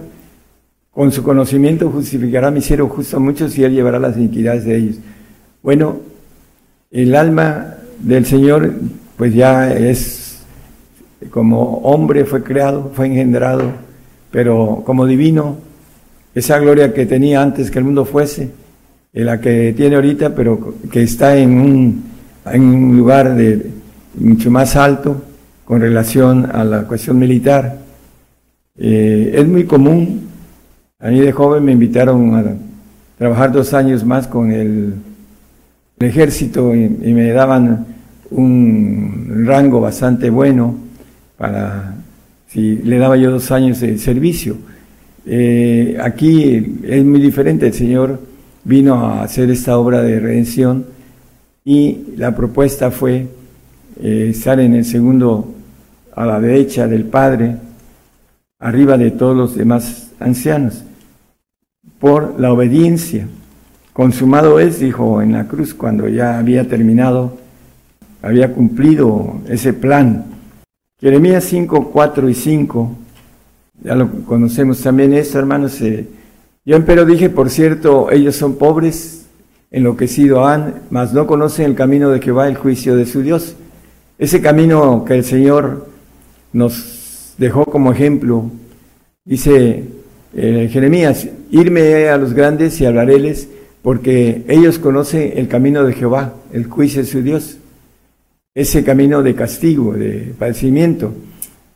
Con 0.92 1.12
su 1.12 1.24
conocimiento 1.24 1.90
justificará 1.92 2.50
mi 2.52 2.62
cielo 2.62 2.88
justo 2.88 3.18
a 3.18 3.20
muchos 3.20 3.58
y 3.58 3.64
él 3.64 3.74
llevará 3.74 4.00
las 4.00 4.18
iniquidades 4.18 4.66
de 4.66 4.78
ellos. 4.78 4.96
Bueno, 5.62 6.00
el 6.92 7.16
alma 7.16 7.76
del 8.00 8.26
Señor 8.26 8.72
pues 9.16 9.34
ya 9.34 9.72
es 9.74 10.40
como 11.30 11.80
hombre 11.80 12.26
fue 12.26 12.44
creado, 12.44 12.92
fue 12.94 13.08
engendrado, 13.08 13.72
pero 14.32 14.84
como 14.86 15.06
divino, 15.06 15.58
esa 16.34 16.60
gloria 16.60 16.94
que 16.94 17.06
tenía 17.06 17.42
antes 17.42 17.72
que 17.72 17.80
el 17.80 17.86
mundo 17.86 18.06
fuese, 18.06 18.52
la 19.14 19.42
que 19.42 19.74
tiene 19.76 19.96
ahorita, 19.96 20.36
pero 20.36 20.76
que 20.92 21.02
está 21.02 21.36
en 21.38 21.60
un, 21.60 22.04
en 22.46 22.62
un 22.62 22.98
lugar 22.98 23.36
de, 23.36 23.72
mucho 24.16 24.52
más 24.52 24.76
alto 24.76 25.22
con 25.68 25.82
relación 25.82 26.50
a 26.50 26.64
la 26.64 26.84
cuestión 26.84 27.20
militar. 27.20 27.78
Eh, 28.78 29.34
es 29.36 29.46
muy 29.46 29.66
común, 29.66 30.22
a 30.98 31.10
mí 31.10 31.20
de 31.20 31.34
joven 31.34 31.66
me 31.66 31.74
invitaron 31.74 32.34
a 32.36 32.56
trabajar 33.18 33.52
dos 33.52 33.74
años 33.74 34.06
más 34.06 34.28
con 34.28 34.52
el, 34.52 34.94
ejército 36.00 36.76
y 36.76 36.90
me 36.90 37.32
daban 37.32 37.88
un 38.30 39.44
rango 39.48 39.82
bastante 39.82 40.30
bueno 40.30 40.76
para 41.38 41.96
si 42.48 42.76
le 42.76 43.00
daba 43.00 43.18
yo 43.18 43.32
dos 43.32 43.50
años 43.52 43.80
de 43.80 43.98
servicio. 43.98 44.58
Eh, 45.26 45.98
aquí 46.00 46.78
es 46.84 47.04
muy 47.04 47.20
diferente, 47.20 47.66
el 47.66 47.74
Señor 47.74 48.22
vino 48.64 48.94
a 48.94 49.24
hacer 49.24 49.50
esta 49.50 49.80
obra 49.80 50.04
de 50.04 50.20
redención 50.20 50.86
y 51.66 52.14
la 52.16 52.36
propuesta 52.36 52.92
fue 52.92 53.26
eh, 54.00 54.28
estar 54.30 54.60
en 54.60 54.76
el 54.76 54.86
segundo 54.86 55.56
a 56.18 56.26
la 56.26 56.40
derecha 56.40 56.88
del 56.88 57.06
Padre, 57.06 57.58
arriba 58.60 58.98
de 58.98 59.12
todos 59.12 59.38
los 59.38 59.56
demás 59.56 60.12
ancianos, 60.20 60.84
por 62.00 62.40
la 62.40 62.52
obediencia. 62.52 63.28
Consumado 63.94 64.60
es, 64.60 64.80
dijo 64.80 65.22
en 65.22 65.34
la 65.34 65.48
cruz, 65.48 65.76
cuando 65.76 66.08
ya 66.08 66.40
había 66.40 66.68
terminado 66.68 67.38
había 68.24 68.52
cumplido 68.52 69.42
ese 69.48 69.74
plan. 69.74 70.26
Jeremías 71.00 71.44
5, 71.44 71.92
4 71.92 72.30
y 72.30 72.34
5, 72.34 72.96
ya 73.84 73.94
lo 73.94 74.10
conocemos 74.26 74.82
también 74.82 75.14
esto, 75.14 75.38
hermanos. 75.38 75.80
Eh, 75.82 76.08
yo 76.66 76.76
empero 76.76 77.06
dije, 77.06 77.30
por 77.30 77.52
cierto, 77.52 78.12
ellos 78.12 78.36
son 78.36 78.56
pobres, 78.56 79.28
enloquecido 79.70 80.48
han, 80.48 80.82
mas 80.90 81.14
no 81.14 81.28
conocen 81.28 81.66
el 81.66 81.76
camino 81.76 82.10
de 82.10 82.32
va 82.32 82.48
el 82.48 82.56
juicio 82.56 82.96
de 82.96 83.06
su 83.06 83.22
Dios. 83.22 83.56
Ese 84.18 84.42
camino 84.42 85.06
que 85.06 85.14
el 85.14 85.24
Señor 85.24 85.96
nos 86.54 87.34
dejó 87.38 87.66
como 87.66 87.92
ejemplo, 87.92 88.50
dice 89.26 89.84
eh, 90.36 90.70
Jeremías, 90.72 91.28
irme 91.52 92.10
a 92.10 92.18
los 92.18 92.34
grandes 92.34 92.80
y 92.82 92.86
hablaréles, 92.86 93.50
porque 93.82 94.44
ellos 94.48 94.80
conocen 94.80 95.34
el 95.36 95.48
camino 95.48 95.84
de 95.84 95.94
Jehová, 95.94 96.34
el 96.52 96.66
juicio 96.66 97.02
de 97.02 97.08
su 97.08 97.22
Dios 97.22 97.58
ese 98.58 98.84
camino 98.84 99.22
de 99.22 99.36
castigo, 99.36 99.94
de 99.94 100.34
padecimiento. 100.36 101.14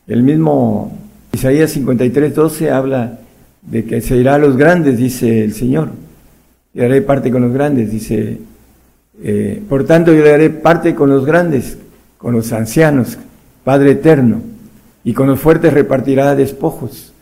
El 0.08 0.24
mismo 0.24 0.98
Isaías 1.32 1.70
53, 1.70 2.34
12 2.34 2.72
habla 2.72 3.20
de 3.62 3.84
que 3.84 4.00
se 4.00 4.16
irá 4.16 4.34
a 4.34 4.38
los 4.38 4.56
grandes, 4.56 4.98
dice 4.98 5.44
el 5.44 5.54
Señor. 5.54 5.90
Y 6.74 6.80
haré 6.80 7.00
parte 7.02 7.30
con 7.30 7.42
los 7.42 7.52
grandes, 7.52 7.88
dice. 7.88 8.40
Eh, 9.22 9.62
por 9.68 9.84
tanto, 9.84 10.12
yo 10.12 10.24
le 10.24 10.32
haré 10.32 10.50
parte 10.50 10.92
con 10.92 11.08
los 11.08 11.24
grandes, 11.24 11.78
con 12.18 12.34
los 12.34 12.52
ancianos, 12.52 13.16
Padre 13.62 13.92
eterno, 13.92 14.42
y 15.04 15.12
con 15.12 15.26
los 15.28 15.40
fuertes 15.40 15.72
repartirá 15.72 16.34
despojos. 16.34 17.12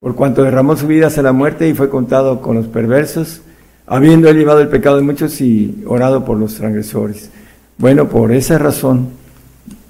Por 0.00 0.14
cuanto 0.14 0.42
derramó 0.42 0.76
su 0.76 0.86
vida 0.86 1.06
hasta 1.06 1.22
la 1.22 1.32
muerte 1.32 1.68
y 1.68 1.74
fue 1.74 1.88
contado 1.88 2.40
con 2.40 2.56
los 2.56 2.66
perversos, 2.66 3.42
habiendo 3.86 4.30
llevado 4.32 4.60
el 4.60 4.68
pecado 4.68 4.96
de 4.96 5.02
muchos 5.02 5.40
y 5.40 5.82
orado 5.86 6.24
por 6.24 6.38
los 6.38 6.54
transgresores. 6.54 7.30
Bueno, 7.78 8.08
por 8.08 8.32
esa 8.32 8.58
razón 8.58 9.08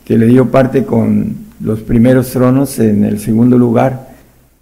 que 0.05 0.19
le 0.19 0.27
dio 0.27 0.51
parte 0.51 0.85
con 0.85 1.35
los 1.61 1.81
primeros 1.81 2.31
tronos 2.31 2.79
en 2.79 3.05
el 3.05 3.21
segundo 3.21 3.57
lugar, 3.57 4.11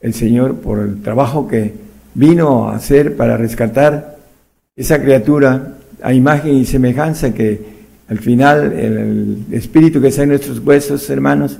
el 0.00 0.14
Señor, 0.14 0.56
por 0.56 0.78
el 0.78 1.02
trabajo 1.02 1.48
que 1.48 1.74
vino 2.14 2.68
a 2.68 2.76
hacer 2.76 3.16
para 3.16 3.36
rescatar 3.36 4.16
esa 4.76 5.00
criatura 5.00 5.76
a 6.02 6.12
imagen 6.12 6.54
y 6.54 6.64
semejanza 6.64 7.34
que 7.34 7.80
al 8.08 8.18
final 8.18 8.72
el, 8.72 9.44
espíritu 9.52 10.00
que 10.00 10.08
está 10.08 10.22
en 10.22 10.30
nuestros 10.30 10.58
huesos, 10.58 11.08
hermanos, 11.10 11.58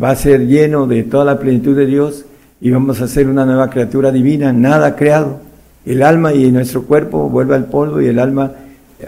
va 0.00 0.10
a 0.10 0.16
ser 0.16 0.46
lleno 0.46 0.86
de 0.86 1.02
toda 1.02 1.24
la 1.24 1.38
plenitud 1.38 1.76
de 1.76 1.86
Dios 1.86 2.24
y 2.60 2.70
vamos 2.70 3.00
a 3.00 3.08
ser 3.08 3.28
una 3.28 3.44
nueva 3.44 3.70
criatura 3.70 4.10
divina, 4.10 4.52
nada 4.52 4.96
creado. 4.96 5.40
El 5.84 6.02
alma 6.02 6.32
y 6.34 6.50
nuestro 6.50 6.82
cuerpo 6.82 7.28
vuelve 7.28 7.54
al 7.54 7.66
polvo 7.66 8.00
y 8.00 8.06
el 8.06 8.18
alma 8.18 8.52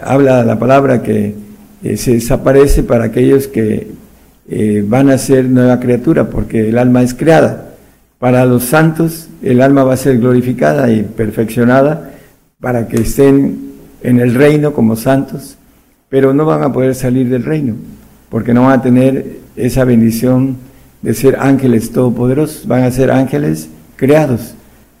habla 0.01 0.43
la 0.43 0.57
palabra 0.57 1.01
que 1.01 1.35
eh, 1.83 1.97
se 1.97 2.13
desaparece 2.13 2.83
para 2.83 3.05
aquellos 3.05 3.47
que 3.47 3.91
eh, 4.49 4.83
van 4.87 5.09
a 5.09 5.17
ser 5.17 5.45
nueva 5.45 5.79
criatura, 5.79 6.29
porque 6.29 6.69
el 6.69 6.77
alma 6.77 7.03
es 7.03 7.13
creada. 7.13 7.69
Para 8.19 8.45
los 8.45 8.63
santos, 8.63 9.29
el 9.41 9.61
alma 9.61 9.83
va 9.83 9.93
a 9.93 9.97
ser 9.97 10.19
glorificada 10.19 10.91
y 10.91 11.03
perfeccionada 11.03 12.11
para 12.59 12.87
que 12.87 12.97
estén 12.97 13.71
en 14.03 14.19
el 14.19 14.35
reino 14.35 14.73
como 14.73 14.95
santos, 14.95 15.57
pero 16.09 16.33
no 16.33 16.45
van 16.45 16.63
a 16.63 16.71
poder 16.71 16.95
salir 16.95 17.29
del 17.29 17.43
reino, 17.43 17.75
porque 18.29 18.53
no 18.53 18.63
van 18.63 18.79
a 18.79 18.81
tener 18.81 19.37
esa 19.55 19.83
bendición 19.85 20.57
de 21.01 21.13
ser 21.13 21.37
ángeles 21.39 21.91
todopoderosos, 21.91 22.67
van 22.67 22.83
a 22.83 22.91
ser 22.91 23.11
ángeles 23.11 23.69
creados, 23.95 24.53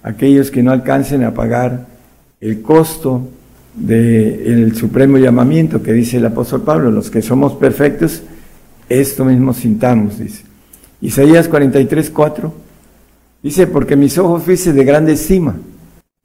aquellos 0.03 0.51
que 0.51 0.63
no 0.63 0.71
alcancen 0.71 1.23
a 1.23 1.33
pagar 1.33 1.87
el 2.39 2.61
costo 2.61 3.27
del 3.75 4.75
supremo 4.75 5.17
llamamiento 5.17 5.81
que 5.81 5.93
dice 5.93 6.17
el 6.17 6.25
apóstol 6.25 6.61
Pablo, 6.61 6.91
los 6.91 7.09
que 7.09 7.21
somos 7.21 7.53
perfectos, 7.53 8.23
esto 8.89 9.23
mismo 9.23 9.53
sintamos, 9.53 10.19
dice. 10.19 10.43
Isaías 11.01 11.47
43, 11.47 12.09
4, 12.09 12.53
dice, 13.41 13.67
porque 13.67 13.95
mis 13.95 14.17
ojos 14.17 14.43
fuiste 14.43 14.73
de 14.73 14.83
grande 14.83 15.13
estima, 15.13 15.55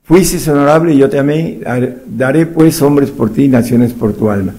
fuiste 0.03 0.51
honorable 0.51 0.95
y 0.95 0.99
yo 0.99 1.09
te 1.09 1.19
amé, 1.19 1.61
daré 2.07 2.47
pues 2.47 2.83
hombres 2.83 3.11
por 3.11 3.33
ti, 3.33 3.49
naciones 3.49 3.93
por 3.93 4.13
tu 4.15 4.29
alma. 4.29 4.55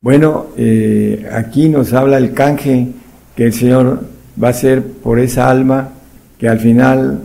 Bueno, 0.00 0.46
eh, 0.56 1.28
aquí 1.32 1.68
nos 1.68 1.92
habla 1.92 2.18
el 2.18 2.32
canje 2.32 2.88
que 3.34 3.46
el 3.46 3.52
Señor 3.52 4.15
va 4.42 4.48
a 4.48 4.50
hacer 4.50 4.82
por 4.82 5.18
esa 5.18 5.50
alma 5.50 5.90
que 6.38 6.48
al 6.48 6.58
final 6.58 7.20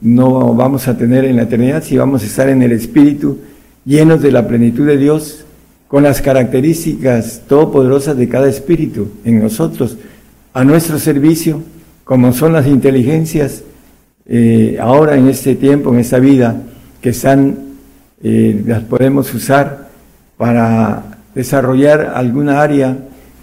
no 0.00 0.54
vamos 0.54 0.86
a 0.88 0.96
tener 0.96 1.24
en 1.24 1.36
la 1.36 1.42
eternidad, 1.42 1.82
si 1.82 1.96
vamos 1.96 2.22
a 2.22 2.26
estar 2.26 2.48
en 2.48 2.62
el 2.62 2.72
Espíritu, 2.72 3.38
llenos 3.84 4.22
de 4.22 4.32
la 4.32 4.46
plenitud 4.46 4.86
de 4.86 4.96
Dios, 4.96 5.44
con 5.88 6.02
las 6.02 6.20
características 6.20 7.42
todopoderosas 7.46 8.16
de 8.16 8.28
cada 8.28 8.48
espíritu 8.48 9.08
en 9.24 9.40
nosotros, 9.40 9.96
a 10.52 10.64
nuestro 10.64 10.98
servicio, 10.98 11.62
como 12.04 12.32
son 12.32 12.52
las 12.52 12.66
inteligencias 12.66 13.62
eh, 14.26 14.78
ahora 14.80 15.16
en 15.16 15.28
este 15.28 15.54
tiempo, 15.54 15.92
en 15.92 16.00
esta 16.00 16.18
vida, 16.18 16.60
que 17.00 17.12
eh, 18.22 18.62
las 18.66 18.82
podemos 18.82 19.32
usar 19.34 19.88
para 20.36 21.18
desarrollar 21.34 22.12
alguna 22.14 22.60
área 22.60 22.96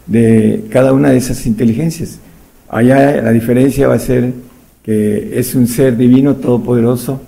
de 0.08 0.66
cada 0.72 0.94
una 0.94 1.12
de 1.12 1.18
esas 1.18 1.46
inteligencias. 1.46 2.20
Allá 2.72 3.22
la 3.22 3.32
diferencia 3.34 3.90
va 3.90 3.96
a 3.96 4.00
ser 4.00 4.32
que 4.82 5.38
es 5.38 5.56
un 5.56 5.68
ser 5.68 5.98
divino, 5.98 6.38
todopoderoso, 6.38 7.20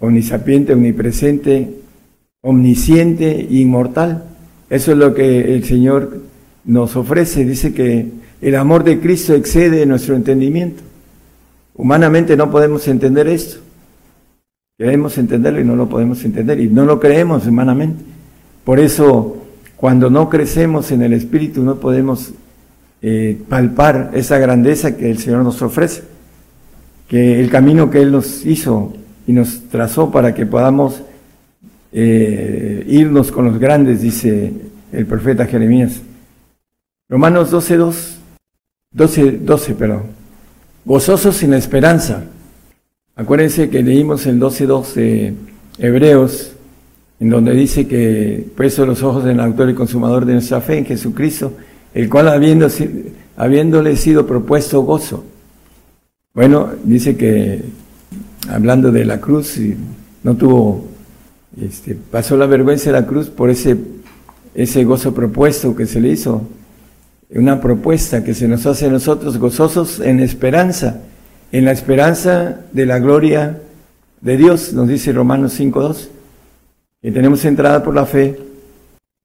omnisapiente, 0.00 0.72
omnipresente, 0.72 1.74
omnisciente 2.40 3.40
e 3.40 3.56
inmortal. 3.56 4.24
Eso 4.70 4.92
es 4.92 4.96
lo 4.96 5.12
que 5.12 5.54
el 5.54 5.64
Señor 5.64 6.22
nos 6.64 6.96
ofrece. 6.96 7.44
Dice 7.44 7.74
que 7.74 8.12
el 8.40 8.56
amor 8.56 8.82
de 8.82 8.98
Cristo 8.98 9.34
excede 9.34 9.84
nuestro 9.84 10.16
entendimiento. 10.16 10.82
Humanamente 11.74 12.34
no 12.34 12.50
podemos 12.50 12.88
entender 12.88 13.28
esto. 13.28 13.58
Queremos 14.78 15.18
entenderlo 15.18 15.60
y 15.60 15.64
no 15.64 15.76
lo 15.76 15.86
podemos 15.86 16.24
entender 16.24 16.58
y 16.58 16.68
no 16.68 16.86
lo 16.86 16.98
creemos 16.98 17.46
humanamente. 17.46 18.02
Por 18.64 18.80
eso, 18.80 19.36
cuando 19.76 20.08
no 20.08 20.30
crecemos 20.30 20.90
en 20.92 21.02
el 21.02 21.12
Espíritu, 21.12 21.62
no 21.62 21.76
podemos 21.76 22.32
eh, 23.02 23.38
palpar 23.48 24.12
esa 24.14 24.38
grandeza 24.38 24.96
que 24.96 25.10
el 25.10 25.18
Señor 25.18 25.42
nos 25.42 25.60
ofrece. 25.60 26.04
Que 27.08 27.40
el 27.40 27.50
camino 27.50 27.90
que 27.90 28.00
Él 28.00 28.12
nos 28.12 28.46
hizo 28.46 28.94
y 29.26 29.32
nos 29.32 29.68
trazó 29.68 30.10
para 30.10 30.34
que 30.34 30.46
podamos 30.46 31.02
eh, 31.92 32.84
irnos 32.88 33.30
con 33.30 33.44
los 33.44 33.58
grandes, 33.58 34.00
dice 34.00 34.52
el 34.92 35.06
profeta 35.06 35.46
Jeremías. 35.46 36.00
Romanos 37.08 37.50
12, 37.50 37.76
2, 37.76 38.18
12, 38.92 39.32
12, 39.42 39.74
perdón. 39.74 40.02
Gozosos 40.84 41.36
sin 41.36 41.52
esperanza, 41.52 42.24
Acuérdense 43.14 43.68
que 43.68 43.82
leímos 43.82 44.26
el 44.26 44.40
12.2 44.40 44.94
de 44.94 45.34
Hebreos, 45.78 46.52
en 47.20 47.28
donde 47.28 47.52
dice 47.52 47.86
que 47.86 48.46
puesto 48.56 48.86
los 48.86 49.02
ojos 49.02 49.24
en 49.24 49.32
el 49.32 49.40
autor 49.40 49.68
y 49.68 49.74
consumador 49.74 50.24
de 50.24 50.32
nuestra 50.32 50.62
fe, 50.62 50.78
en 50.78 50.86
Jesucristo, 50.86 51.52
el 51.94 52.08
cual 52.08 52.28
habiendo, 52.28 52.68
habiéndole 53.36 53.96
sido 53.96 54.26
propuesto 54.26 54.82
gozo. 54.82 55.24
Bueno, 56.34 56.70
dice 56.84 57.16
que 57.16 57.62
hablando 58.48 58.90
de 58.90 59.04
la 59.04 59.20
cruz, 59.20 59.58
no 60.22 60.34
tuvo, 60.34 60.86
este, 61.60 61.94
pasó 61.94 62.36
la 62.36 62.46
vergüenza 62.46 62.86
de 62.86 63.00
la 63.00 63.06
cruz 63.06 63.28
por 63.28 63.50
ese, 63.50 63.76
ese 64.54 64.84
gozo 64.84 65.14
propuesto 65.14 65.76
que 65.76 65.86
se 65.86 66.00
le 66.00 66.08
hizo, 66.08 66.42
una 67.34 67.60
propuesta 67.60 68.24
que 68.24 68.34
se 68.34 68.48
nos 68.48 68.66
hace 68.66 68.86
a 68.86 68.90
nosotros 68.90 69.38
gozosos 69.38 70.00
en 70.00 70.20
esperanza, 70.20 71.00
en 71.50 71.64
la 71.64 71.72
esperanza 71.72 72.60
de 72.72 72.86
la 72.86 72.98
gloria 72.98 73.58
de 74.20 74.36
Dios, 74.36 74.72
nos 74.72 74.88
dice 74.88 75.12
Romanos 75.12 75.58
5.2, 75.58 76.08
que 77.02 77.10
tenemos 77.10 77.44
entrada 77.44 77.82
por 77.82 77.94
la 77.94 78.06
fe 78.06 78.38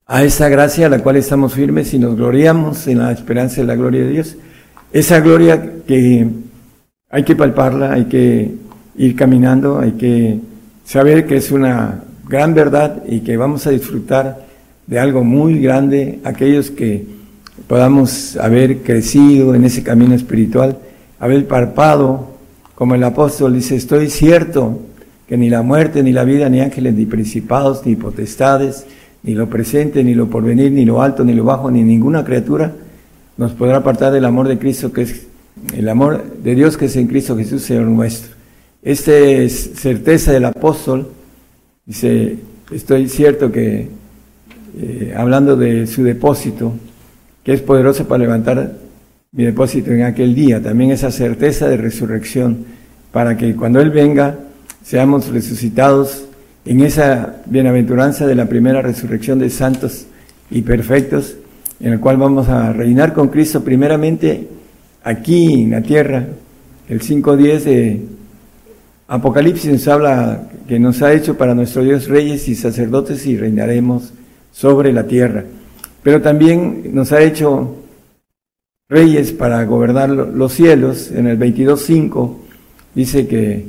a 0.07 0.23
esa 0.23 0.47
gracia 0.47 0.85
a 0.85 0.89
la 0.89 0.99
cual 0.99 1.17
estamos 1.17 1.53
firmes 1.53 1.93
y 1.93 1.99
nos 1.99 2.15
gloriamos 2.15 2.87
en 2.87 2.99
la 2.99 3.11
esperanza 3.11 3.59
de 3.59 3.67
la 3.67 3.75
gloria 3.75 4.05
de 4.05 4.09
Dios. 4.09 4.37
Esa 4.93 5.19
gloria 5.19 5.61
que 5.85 6.25
hay 7.09 7.23
que 7.23 7.35
palparla, 7.35 7.91
hay 7.91 8.05
que 8.05 8.55
ir 8.95 9.15
caminando, 9.17 9.79
hay 9.79 9.91
que 9.93 10.39
saber 10.85 11.27
que 11.27 11.35
es 11.35 11.51
una 11.51 12.03
gran 12.25 12.53
verdad 12.53 13.03
y 13.05 13.19
que 13.19 13.35
vamos 13.35 13.67
a 13.67 13.71
disfrutar 13.71 14.45
de 14.87 14.97
algo 14.97 15.25
muy 15.25 15.59
grande, 15.59 16.19
aquellos 16.23 16.71
que 16.71 17.05
podamos 17.67 18.37
haber 18.37 18.77
crecido 18.83 19.55
en 19.55 19.65
ese 19.65 19.83
camino 19.83 20.15
espiritual, 20.15 20.77
haber 21.19 21.45
parpado, 21.47 22.37
como 22.75 22.95
el 22.95 23.03
apóstol 23.03 23.53
dice, 23.55 23.75
estoy 23.75 24.09
cierto 24.09 24.79
que 25.27 25.35
ni 25.35 25.49
la 25.49 25.63
muerte, 25.63 26.01
ni 26.01 26.13
la 26.13 26.23
vida, 26.23 26.47
ni 26.47 26.61
ángeles, 26.61 26.93
ni 26.93 27.05
principados, 27.05 27.85
ni 27.85 27.97
potestades, 27.97 28.85
ni 29.23 29.33
lo 29.33 29.49
presente, 29.49 30.03
ni 30.03 30.13
lo 30.13 30.29
porvenir, 30.29 30.71
ni 30.71 30.85
lo 30.85 31.01
alto, 31.01 31.23
ni 31.23 31.33
lo 31.33 31.43
bajo, 31.43 31.69
ni 31.71 31.83
ninguna 31.83 32.23
criatura 32.23 32.73
nos 33.37 33.51
podrá 33.51 33.77
apartar 33.77 34.11
del 34.11 34.25
amor 34.25 34.47
de 34.47 34.57
Cristo, 34.57 34.91
que 34.91 35.03
es 35.03 35.27
el 35.73 35.87
amor 35.89 36.23
de 36.43 36.55
Dios 36.55 36.75
que 36.75 36.85
es 36.85 36.95
en 36.95 37.07
Cristo 37.07 37.37
Jesús, 37.37 37.61
Señor 37.61 37.85
nuestro. 37.85 38.35
Esta 38.81 39.15
es 39.15 39.71
certeza 39.75 40.31
del 40.31 40.45
apóstol. 40.45 41.07
Dice, 41.85 42.37
estoy 42.71 43.07
cierto 43.07 43.51
que, 43.51 43.89
eh, 44.79 45.13
hablando 45.15 45.55
de 45.55 45.87
su 45.87 46.03
depósito, 46.03 46.73
que 47.43 47.53
es 47.53 47.61
poderoso 47.61 48.07
para 48.07 48.23
levantar 48.23 48.77
mi 49.31 49.45
depósito 49.45 49.91
en 49.91 50.03
aquel 50.03 50.33
día, 50.33 50.61
también 50.61 50.91
esa 50.91 51.11
certeza 51.11 51.67
de 51.67 51.77
resurrección, 51.77 52.65
para 53.11 53.37
que 53.37 53.55
cuando 53.55 53.79
Él 53.79 53.91
venga 53.91 54.39
seamos 54.83 55.27
resucitados 55.27 56.26
en 56.67 56.81
esa 56.81 57.37
bienaventuranza 57.45 58.27
de 58.27 58.35
la 58.35 58.49
primera 58.49 58.81
resurrección 58.81 59.39
de 59.39 59.49
santos 59.49 60.05
y 60.51 60.63
perfectos, 60.63 61.37
en 61.79 61.93
el 61.93 61.99
cual 61.99 62.17
vamos 62.17 62.49
a 62.49 62.73
reinar 62.73 63.13
con 63.13 63.29
Cristo 63.29 63.63
primeramente 63.63 64.47
aquí 65.03 65.63
en 65.63 65.71
la 65.71 65.81
tierra. 65.81 66.25
El 66.89 67.01
5.10 67.01 67.63
de 67.63 68.01
Apocalipsis 69.07 69.71
nos 69.71 69.87
habla 69.87 70.49
que 70.67 70.77
nos 70.79 71.01
ha 71.01 71.13
hecho 71.13 71.37
para 71.37 71.55
nuestro 71.55 71.83
Dios 71.83 72.09
reyes 72.09 72.49
y 72.49 72.55
sacerdotes 72.55 73.25
y 73.25 73.37
reinaremos 73.37 74.11
sobre 74.51 74.91
la 74.91 75.07
tierra. 75.07 75.45
Pero 76.03 76.21
también 76.21 76.93
nos 76.93 77.13
ha 77.13 77.21
hecho 77.21 77.75
reyes 78.89 79.31
para 79.31 79.63
gobernar 79.63 80.09
los 80.09 80.53
cielos. 80.53 81.11
En 81.11 81.27
el 81.27 81.39
22.5 81.39 82.35
dice 82.93 83.27
que, 83.27 83.67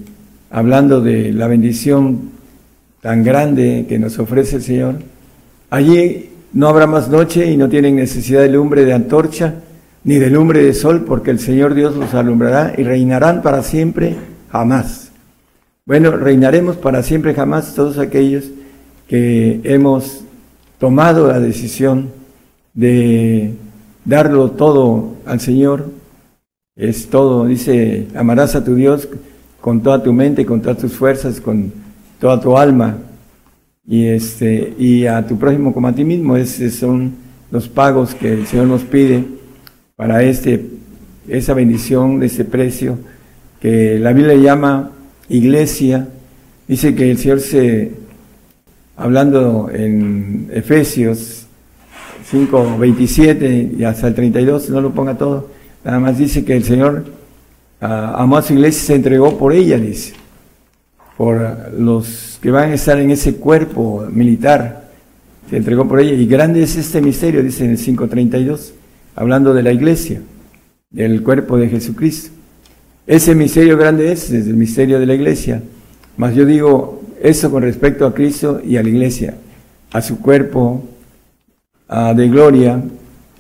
hablando 0.51 1.01
de 1.01 1.33
la 1.33 1.47
bendición 1.47 2.38
tan 3.09 3.25
grande 3.25 3.87
que 3.89 3.99
nos 3.99 4.19
ofrece 4.19 4.57
el 4.57 4.63
Señor, 4.63 4.97
allí 5.71 6.29
no 6.53 6.69
habrá 6.69 6.87
más 6.87 7.09
noche 7.09 7.51
y 7.51 7.57
no 7.57 7.71
tienen 7.71 7.97
necesidad 7.97 8.43
de 8.43 8.51
lumbre 8.51 8.85
de 8.85 8.93
antorcha 8.93 9.55
ni 10.05 10.17
de 10.17 10.29
lumbre 10.29 10.63
de 10.63 10.75
sol, 10.75 11.07
porque 11.07 11.31
el 11.31 11.39
Señor 11.39 11.73
Dios 11.73 11.97
los 11.97 12.13
alumbrará 12.13 12.75
y 12.77 12.83
reinarán 12.83 13.41
para 13.41 13.63
siempre 13.63 14.15
jamás. 14.51 15.11
Bueno, 15.87 16.19
reinaremos 16.19 16.77
para 16.77 17.03
siempre 17.03 17.33
jamás 17.33 17.75
todos 17.75 17.97
aquellos 17.97 18.45
que 19.09 19.63
hemos 19.65 20.25
tomado 20.79 21.29
la 21.29 21.41
decisión 21.41 22.11
de 22.75 23.55
darlo 24.05 24.51
todo 24.51 25.15
al 25.25 25.41
Señor. 25.41 25.87
Es 26.77 27.09
todo, 27.09 27.47
dice, 27.47 28.07
amarás 28.15 28.55
a 28.55 28.63
tu 28.63 28.75
Dios 28.75 29.09
con 29.63 29.83
toda 29.83 30.03
tu 30.03 30.13
mente, 30.13 30.45
con 30.45 30.61
todas 30.61 30.77
tus 30.77 30.93
fuerzas, 30.93 31.41
con 31.41 31.73
toda 32.19 32.41
tu 32.41 32.57
alma 32.57 32.97
y 33.87 34.07
este 34.07 34.75
y 34.79 35.07
a 35.07 35.27
tu 35.27 35.39
prójimo 35.39 35.73
como 35.73 35.89
a 35.89 35.95
ti 35.95 36.05
mismo. 36.05 36.37
Esos 36.37 36.75
son 36.75 37.13
los 37.51 37.69
pagos 37.69 38.15
que 38.15 38.33
el 38.33 38.47
Señor 38.47 38.67
nos 38.67 38.83
pide 38.83 39.25
para 39.97 40.23
este 40.23 40.67
esa 41.29 41.55
bendición 41.55 42.21
de 42.21 42.27
ese 42.27 42.45
precio 42.45 42.99
que 43.61 43.99
la 43.99 44.13
Biblia 44.13 44.35
llama 44.37 44.91
iglesia. 45.29 46.09
Dice 46.67 46.95
que 46.95 47.11
el 47.11 47.19
Señor 47.19 47.41
se, 47.41 47.93
hablando 48.97 49.71
en 49.73 50.51
Efesios 50.53 51.47
5, 52.31 52.79
27 52.79 53.75
y 53.79 53.85
hasta 53.85 54.09
el 54.09 54.15
32, 54.15 54.69
no 54.69 54.83
lo 54.83 54.93
ponga 54.93 55.17
todo, 55.17 55.49
nada 55.83 55.99
más 55.99 56.19
dice 56.19 56.45
que 56.45 56.55
el 56.55 56.63
Señor 56.63 57.07
ah, 57.81 58.17
amó 58.19 58.37
a 58.37 58.43
su 58.43 58.53
iglesia 58.53 58.83
y 58.83 58.87
se 58.87 58.95
entregó 58.97 59.39
por 59.39 59.55
ella, 59.55 59.79
dice, 59.79 60.13
por 61.19 61.73
los 61.77 62.39
que 62.41 62.53
van 62.53 62.71
a 62.71 62.75
estar 62.75 63.01
en 63.01 63.11
ese 63.11 63.35
cuerpo 63.35 64.07
militar, 64.09 64.89
se 65.51 65.57
entregó 65.57 65.89
por 65.89 65.99
ella. 65.99 66.13
Y 66.13 66.27
grande 66.27 66.63
es 66.63 66.77
este 66.77 67.01
misterio, 67.01 67.43
dice 67.43 67.65
en 67.65 67.73
el 67.73 67.79
5.32, 67.79 68.71
hablando 69.17 69.53
de 69.53 69.65
la 69.65 69.73
iglesia, 69.73 70.23
del 70.91 71.25
cuerpo 71.25 71.59
de 71.59 71.69
Jesucristo. 71.69 72.31
Ese 73.05 73.35
misterio 73.35 73.77
grande 73.77 74.13
es, 74.13 74.31
es 74.31 74.47
el 74.47 74.55
misterio 74.55 75.01
de 75.01 75.07
la 75.07 75.15
iglesia. 75.15 75.61
Mas 76.17 76.37
yo 76.37 76.47
digo 76.47 77.03
eso 77.21 77.51
con 77.51 77.65
respecto 77.65 78.07
a 78.07 78.15
Cristo 78.15 78.61
y 78.65 78.77
a 78.77 78.83
la 78.85 78.89
iglesia, 78.89 79.35
a 79.91 80.01
su 80.01 80.21
cuerpo 80.21 80.85
de 82.15 82.29
gloria, 82.29 82.81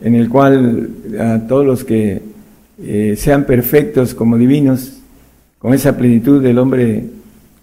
en 0.01 0.15
el 0.17 0.29
cual 0.29 0.91
a 1.21 1.47
todos 1.47 1.65
los 1.65 1.85
que 1.85 2.23
eh, 2.83 3.15
sean 3.17 3.45
perfectos 3.45 4.15
como 4.15 4.37
divinos, 4.37 4.95
con 5.61 5.75
esa 5.75 5.97
plenitud 5.97 6.43
del 6.43 6.59
hombre, 6.59 7.18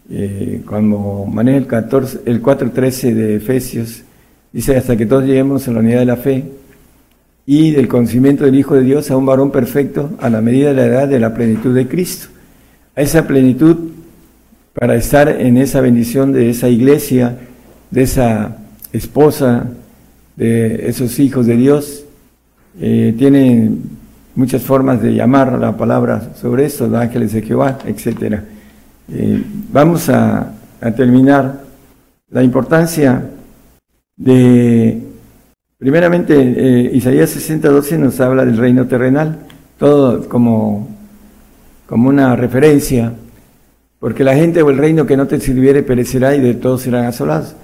eh, 0.09 0.61
cuando 0.67 1.25
maneja 1.31 1.57
el, 1.57 1.67
14, 1.67 2.19
el 2.25 2.41
4.13 2.41 3.13
de 3.13 3.35
Efesios, 3.35 4.03
dice 4.51 4.77
hasta 4.77 4.95
que 4.95 5.05
todos 5.05 5.25
lleguemos 5.25 5.67
a 5.67 5.71
la 5.71 5.79
unidad 5.79 5.99
de 5.99 6.05
la 6.05 6.17
fe, 6.17 6.45
y 7.45 7.71
del 7.71 7.87
conocimiento 7.87 8.43
del 8.43 8.55
Hijo 8.55 8.75
de 8.75 8.81
Dios 8.81 9.11
a 9.11 9.17
un 9.17 9.25
varón 9.25 9.51
perfecto 9.51 10.11
a 10.19 10.29
la 10.29 10.41
medida 10.41 10.69
de 10.69 10.75
la 10.75 10.85
edad 10.85 11.07
de 11.07 11.19
la 11.19 11.33
plenitud 11.33 11.75
de 11.75 11.87
Cristo. 11.87 12.27
A 12.95 13.01
esa 13.01 13.27
plenitud 13.27 13.77
para 14.73 14.95
estar 14.95 15.29
en 15.29 15.57
esa 15.57 15.79
bendición 15.79 16.33
de 16.33 16.49
esa 16.49 16.69
iglesia, 16.69 17.37
de 17.91 18.01
esa 18.01 18.57
esposa, 18.91 19.69
de 20.35 20.89
esos 20.89 21.19
hijos 21.19 21.45
de 21.45 21.55
Dios. 21.55 22.03
Eh, 22.81 23.13
tiene 23.17 23.71
muchas 24.35 24.63
formas 24.63 25.01
de 25.01 25.13
llamar 25.13 25.57
la 25.59 25.77
palabra 25.77 26.33
sobre 26.35 26.65
esto, 26.65 26.87
los 26.87 26.99
ángeles 26.99 27.31
de 27.31 27.41
Jehová, 27.43 27.77
etc. 27.85 28.41
Eh, 29.11 29.43
vamos 29.71 30.09
a 30.09 30.51
terminar 30.95 31.61
la 32.29 32.43
importancia 32.43 33.29
de 34.15 35.05
Primeramente, 35.77 36.33
eh, 36.35 36.91
Isaías 36.93 37.29
60, 37.31 37.69
nos 37.99 38.19
habla 38.21 38.45
del 38.45 38.57
reino 38.57 38.87
terrenal, 38.87 39.39
todo 39.77 40.27
como, 40.29 40.87
como 41.85 42.07
una 42.07 42.35
referencia, 42.37 43.11
porque 43.99 44.23
la 44.23 44.35
gente 44.35 44.61
o 44.61 44.69
el 44.69 44.77
reino 44.77 45.05
que 45.05 45.17
no 45.17 45.27
te 45.27 45.39
sirviere 45.41 45.83
perecerá 45.83 46.33
y 46.33 46.39
de 46.39 46.53
todos 46.53 46.81
serán 46.81 47.05
asolados. 47.05 47.55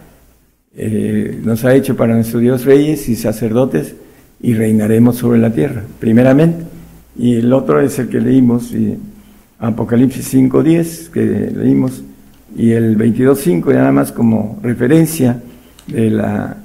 Eh, 0.76 1.40
nos 1.44 1.64
ha 1.64 1.74
hecho 1.74 1.96
para 1.96 2.14
nuestro 2.14 2.40
Dios 2.42 2.66
reyes 2.66 3.08
y 3.08 3.16
sacerdotes 3.16 3.96
y 4.42 4.56
reinaremos 4.56 5.16
sobre 5.16 5.40
la 5.40 5.52
tierra, 5.52 5.84
primeramente. 6.00 6.66
Y 7.18 7.38
el 7.38 7.54
otro 7.54 7.80
es 7.80 7.98
el 7.98 8.10
que 8.10 8.20
leímos, 8.20 8.74
y 8.74 9.00
Apocalipsis 9.62 10.34
5.10, 10.34 11.10
que 11.12 11.22
leímos, 11.22 12.04
y 12.56 12.72
el 12.72 12.98
22.5, 12.98 13.74
nada 13.74 13.92
más 13.92 14.12
como 14.12 14.60
referencia 14.62 15.42
de 15.88 16.10
la 16.10 16.58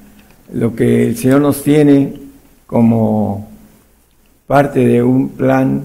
lo 0.52 0.74
que 0.74 1.08
el 1.08 1.16
Señor 1.16 1.40
nos 1.40 1.62
tiene 1.62 2.14
como 2.66 3.48
parte 4.46 4.86
de 4.86 5.02
un 5.02 5.30
plan 5.30 5.82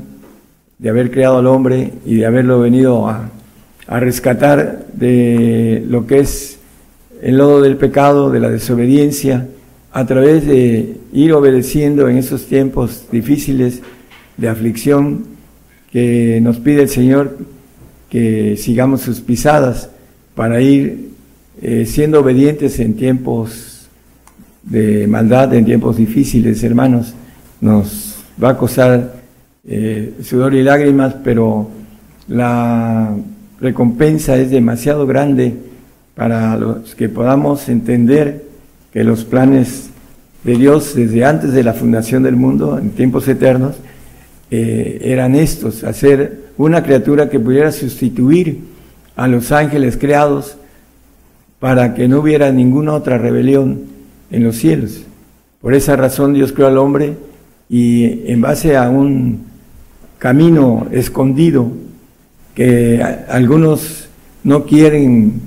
de 0.77 0.89
haber 0.89 1.11
creado 1.11 1.39
al 1.39 1.47
hombre 1.47 1.91
y 2.05 2.15
de 2.15 2.25
haberlo 2.25 2.59
venido 2.59 3.07
a, 3.07 3.29
rescatar 3.87 4.85
de 4.93 5.83
lo 5.85 6.07
que 6.07 6.19
es 6.19 6.59
el 7.21 7.37
lodo 7.37 7.61
del 7.61 7.75
pecado, 7.75 8.29
de 8.29 8.39
la 8.39 8.49
desobediencia, 8.49 9.47
a 9.91 10.05
través 10.05 10.47
de 10.47 10.95
ir 11.11 11.33
obedeciendo 11.33 12.07
en 12.07 12.17
esos 12.17 12.45
tiempos 12.45 13.07
difíciles 13.11 13.81
de 14.37 14.47
aflicción 14.47 15.25
que 15.91 16.39
nos 16.41 16.57
pide 16.57 16.83
el 16.83 16.89
Señor 16.89 17.37
que 18.09 18.57
sigamos 18.57 19.01
sus 19.01 19.21
pisadas 19.21 19.89
para 20.35 20.61
ir 20.61 21.11
eh, 21.61 21.85
siendo 21.85 22.19
obedientes 22.19 22.79
en 22.79 22.95
tiempos 22.95 23.87
de 24.63 25.07
maldad, 25.07 25.53
en 25.53 25.65
tiempos 25.65 25.97
difíciles, 25.97 26.63
hermanos. 26.63 27.13
Nos 27.59 28.15
va 28.41 28.51
a 28.51 28.57
costar 28.57 29.21
eh, 29.67 30.13
sudor 30.23 30.53
y 30.53 30.63
lágrimas, 30.63 31.15
pero 31.23 31.69
la 32.27 33.15
recompensa 33.59 34.37
es 34.37 34.49
demasiado 34.49 35.05
grande 35.05 35.55
para 36.15 36.57
los 36.57 36.95
que 36.95 37.09
podamos 37.09 37.69
entender 37.69 38.45
que 38.91 39.03
los 39.03 39.23
planes 39.23 39.89
de 40.43 40.57
Dios 40.57 40.95
desde 40.95 41.23
antes 41.25 41.53
de 41.53 41.63
la 41.63 41.73
fundación 41.73 42.23
del 42.23 42.35
mundo, 42.35 42.77
en 42.77 42.91
tiempos 42.91 43.27
eternos, 43.27 43.75
eh, 44.53 44.99
eran 45.05 45.35
estos, 45.35 45.85
hacer 45.85 46.51
una 46.57 46.83
criatura 46.83 47.29
que 47.29 47.39
pudiera 47.39 47.71
sustituir 47.71 48.59
a 49.15 49.29
los 49.29 49.53
ángeles 49.53 49.95
creados 49.95 50.57
para 51.61 51.93
que 51.93 52.09
no 52.09 52.19
hubiera 52.19 52.51
ninguna 52.51 52.93
otra 52.93 53.17
rebelión 53.17 53.83
en 54.29 54.43
los 54.43 54.57
cielos. 54.57 55.03
Por 55.61 55.73
esa 55.73 55.95
razón 55.95 56.33
Dios 56.33 56.51
creó 56.51 56.67
al 56.67 56.77
hombre 56.77 57.15
y 57.69 58.29
en 58.29 58.41
base 58.41 58.75
a 58.75 58.89
un 58.89 59.45
camino 60.17 60.85
escondido 60.91 61.71
que 62.53 63.01
algunos 63.29 64.09
no 64.43 64.65
quieren 64.65 65.41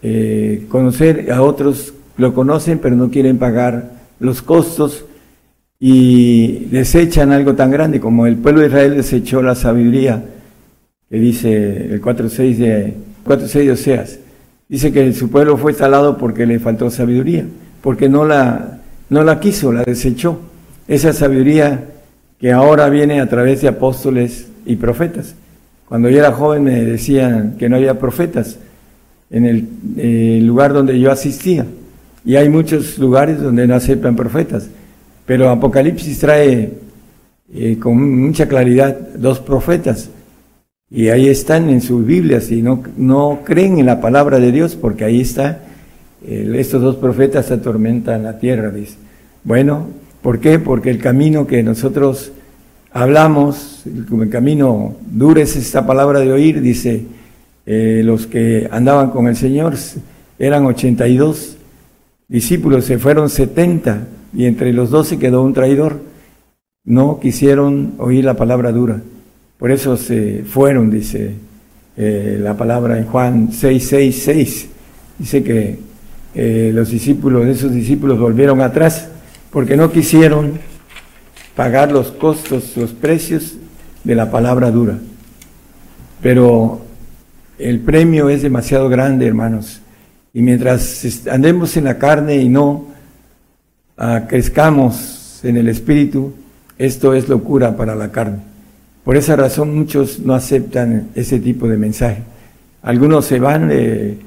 eh, 0.00 0.64
conocer, 0.70 1.30
a 1.30 1.42
otros 1.42 1.92
lo 2.16 2.32
conocen 2.32 2.78
pero 2.78 2.96
no 2.96 3.10
quieren 3.10 3.36
pagar 3.36 3.92
los 4.20 4.40
costos 4.40 5.04
y 5.84 6.66
desechan 6.70 7.32
algo 7.32 7.56
tan 7.56 7.72
grande 7.72 7.98
como 7.98 8.28
el 8.28 8.36
pueblo 8.36 8.60
de 8.60 8.68
Israel 8.68 8.94
desechó 8.94 9.42
la 9.42 9.56
sabiduría, 9.56 10.22
que 11.10 11.18
dice 11.18 11.92
el 11.92 12.00
4.6 12.00 12.56
de, 12.56 12.94
4.6 13.26 13.64
de 13.64 13.72
Oseas. 13.72 14.18
Dice 14.68 14.92
que 14.92 15.12
su 15.12 15.28
pueblo 15.28 15.56
fue 15.56 15.72
talado 15.72 16.18
porque 16.18 16.46
le 16.46 16.60
faltó 16.60 16.88
sabiduría, 16.88 17.46
porque 17.80 18.08
no 18.08 18.24
la, 18.24 18.78
no 19.10 19.24
la 19.24 19.40
quiso, 19.40 19.72
la 19.72 19.82
desechó. 19.82 20.38
Esa 20.86 21.12
sabiduría 21.12 21.82
que 22.38 22.52
ahora 22.52 22.88
viene 22.88 23.20
a 23.20 23.28
través 23.28 23.60
de 23.62 23.66
apóstoles 23.66 24.46
y 24.64 24.76
profetas. 24.76 25.34
Cuando 25.88 26.08
yo 26.08 26.20
era 26.20 26.30
joven 26.30 26.62
me 26.62 26.80
decían 26.84 27.56
que 27.58 27.68
no 27.68 27.74
había 27.74 27.98
profetas 27.98 28.56
en 29.30 29.46
el 29.46 29.68
eh, 29.96 30.38
lugar 30.44 30.74
donde 30.74 31.00
yo 31.00 31.10
asistía. 31.10 31.66
Y 32.24 32.36
hay 32.36 32.48
muchos 32.48 32.98
lugares 32.98 33.42
donde 33.42 33.66
no 33.66 33.74
aceptan 33.74 34.14
profetas. 34.14 34.68
Pero 35.26 35.50
Apocalipsis 35.50 36.18
trae 36.18 36.72
eh, 37.54 37.78
con 37.78 38.20
mucha 38.20 38.48
claridad 38.48 38.96
dos 39.16 39.40
profetas. 39.40 40.10
Y 40.90 41.08
ahí 41.08 41.28
están 41.28 41.70
en 41.70 41.80
sus 41.80 42.04
Biblias 42.04 42.50
y 42.50 42.60
no, 42.60 42.82
no 42.96 43.40
creen 43.44 43.78
en 43.78 43.86
la 43.86 44.00
palabra 44.00 44.38
de 44.40 44.52
Dios 44.52 44.76
porque 44.76 45.04
ahí 45.04 45.22
está, 45.22 45.60
estos 46.24 46.82
dos 46.82 46.96
profetas 46.96 47.50
atormentan 47.50 48.22
la 48.22 48.38
tierra, 48.38 48.70
dice. 48.70 48.96
Bueno, 49.42 49.88
¿por 50.20 50.38
qué? 50.38 50.58
Porque 50.58 50.90
el 50.90 50.98
camino 50.98 51.46
que 51.46 51.62
nosotros 51.62 52.32
hablamos, 52.92 53.82
el 53.86 54.28
camino 54.28 54.94
duro 55.10 55.40
es 55.40 55.56
esta 55.56 55.86
palabra 55.86 56.20
de 56.20 56.32
oír, 56.32 56.60
dice, 56.60 57.04
eh, 57.64 58.02
los 58.04 58.26
que 58.26 58.68
andaban 58.70 59.10
con 59.10 59.26
el 59.28 59.36
Señor 59.36 59.74
eran 60.38 60.66
82 60.66 61.56
discípulos, 62.28 62.84
se 62.84 62.98
fueron 62.98 63.28
70 63.28 64.06
y 64.32 64.46
entre 64.46 64.72
los 64.72 64.90
doce 64.90 65.18
quedó 65.18 65.42
un 65.42 65.54
traidor. 65.54 66.00
No 66.84 67.20
quisieron 67.20 67.94
oír 67.98 68.24
la 68.24 68.34
palabra 68.34 68.72
dura. 68.72 69.00
Por 69.58 69.70
eso 69.70 69.96
se 69.96 70.42
fueron, 70.44 70.90
dice 70.90 71.34
eh, 71.96 72.38
la 72.40 72.56
palabra 72.56 72.98
en 72.98 73.06
Juan 73.06 73.52
6, 73.52 73.86
6, 73.88 74.22
6. 74.24 74.68
Dice 75.18 75.42
que 75.44 75.78
eh, 76.34 76.70
los 76.74 76.90
discípulos, 76.90 77.46
esos 77.46 77.72
discípulos 77.72 78.18
volvieron 78.18 78.60
atrás 78.60 79.08
porque 79.50 79.76
no 79.76 79.92
quisieron 79.92 80.58
pagar 81.54 81.92
los 81.92 82.10
costos, 82.10 82.76
los 82.76 82.92
precios 82.92 83.56
de 84.02 84.14
la 84.14 84.30
palabra 84.30 84.70
dura. 84.70 84.98
Pero 86.22 86.80
el 87.58 87.80
premio 87.80 88.30
es 88.30 88.42
demasiado 88.42 88.88
grande, 88.88 89.26
hermanos. 89.26 89.80
Y 90.32 90.40
mientras 90.40 91.26
andemos 91.30 91.76
en 91.76 91.84
la 91.84 91.98
carne 91.98 92.36
y 92.36 92.48
no 92.48 92.91
crezcamos 94.28 95.40
en 95.44 95.56
el 95.56 95.68
espíritu, 95.68 96.32
esto 96.78 97.14
es 97.14 97.28
locura 97.28 97.76
para 97.76 97.94
la 97.94 98.10
carne. 98.10 98.38
Por 99.04 99.16
esa 99.16 99.36
razón 99.36 99.76
muchos 99.76 100.18
no 100.20 100.34
aceptan 100.34 101.08
ese 101.14 101.38
tipo 101.38 101.68
de 101.68 101.76
mensaje. 101.76 102.22
Algunos 102.82 103.26
se 103.26 103.38
van 103.38 103.68
de, 103.68 104.18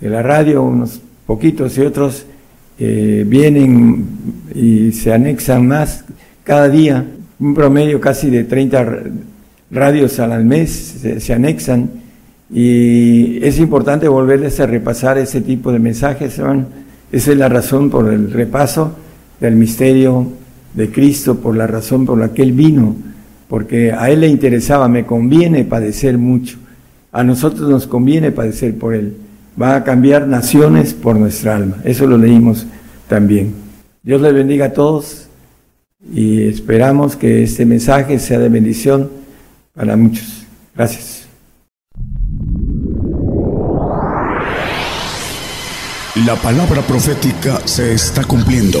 la 0.00 0.22
radio, 0.22 0.62
unos 0.62 1.00
poquitos 1.26 1.76
y 1.78 1.80
otros 1.80 2.26
eh, 2.78 3.24
vienen 3.26 4.06
y 4.54 4.92
se 4.92 5.12
anexan 5.12 5.66
más 5.66 6.04
cada 6.44 6.68
día, 6.68 7.04
un 7.38 7.54
promedio 7.54 8.00
casi 8.00 8.28
de 8.28 8.44
30 8.44 9.02
radios 9.70 10.18
al 10.20 10.44
mes 10.44 10.70
se, 11.00 11.20
se 11.20 11.32
anexan 11.32 11.90
y 12.50 13.44
es 13.44 13.58
importante 13.58 14.08
volverles 14.08 14.60
a 14.60 14.66
repasar 14.66 15.18
ese 15.18 15.40
tipo 15.40 15.72
de 15.72 15.78
mensajes. 15.78 16.38
Esa 17.12 17.32
es 17.32 17.36
la 17.36 17.48
razón 17.48 17.90
por 17.90 18.12
el 18.12 18.30
repaso 18.30 18.94
del 19.40 19.56
misterio 19.56 20.26
de 20.74 20.90
Cristo, 20.90 21.36
por 21.36 21.56
la 21.56 21.66
razón 21.66 22.04
por 22.06 22.18
la 22.18 22.32
que 22.32 22.42
Él 22.42 22.52
vino, 22.52 22.96
porque 23.48 23.92
a 23.92 24.10
Él 24.10 24.20
le 24.20 24.28
interesaba, 24.28 24.88
me 24.88 25.06
conviene 25.06 25.64
padecer 25.64 26.18
mucho, 26.18 26.58
a 27.12 27.24
nosotros 27.24 27.68
nos 27.68 27.86
conviene 27.86 28.32
padecer 28.32 28.76
por 28.76 28.94
Él, 28.94 29.16
va 29.60 29.76
a 29.76 29.84
cambiar 29.84 30.26
naciones 30.26 30.94
por 30.94 31.16
nuestra 31.16 31.56
alma, 31.56 31.76
eso 31.84 32.06
lo 32.06 32.18
leímos 32.18 32.66
también. 33.08 33.54
Dios 34.02 34.20
les 34.20 34.34
bendiga 34.34 34.66
a 34.66 34.72
todos 34.72 35.28
y 36.12 36.42
esperamos 36.42 37.16
que 37.16 37.42
este 37.42 37.64
mensaje 37.66 38.18
sea 38.18 38.38
de 38.38 38.48
bendición 38.48 39.10
para 39.74 39.96
muchos. 39.96 40.44
Gracias. 40.74 41.26
La 46.24 46.34
palabra 46.36 46.80
profética 46.82 47.60
se 47.66 47.92
está 47.92 48.24
cumpliendo 48.24 48.80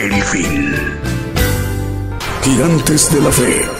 El 0.00 0.22
fin. 0.22 0.74
Gigantes 2.42 3.12
de 3.12 3.20
la 3.20 3.30
fe. 3.30 3.79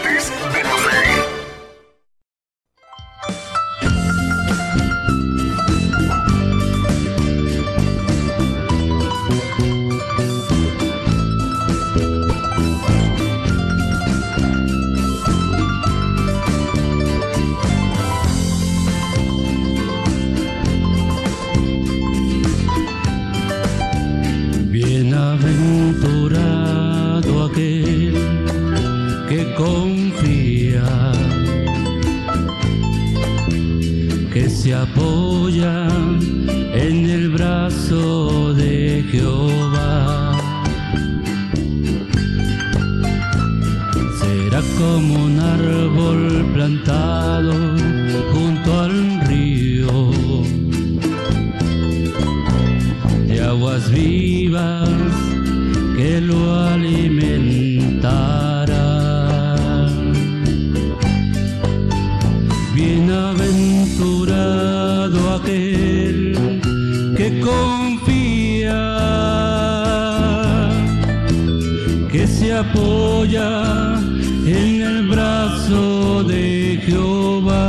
que 72.11 72.27
se 72.27 72.53
apoya 72.53 73.97
en 74.45 74.81
el 74.81 75.07
brazo 75.07 76.23
de 76.25 76.77
Jehová 76.85 77.61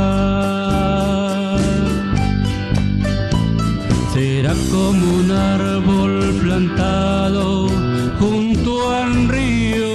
será 4.13 4.53
como 4.69 5.13
un 5.21 5.31
árbol 5.31 6.35
plantado 6.41 7.69
junto 8.19 8.91
al 8.91 9.29
río 9.29 9.93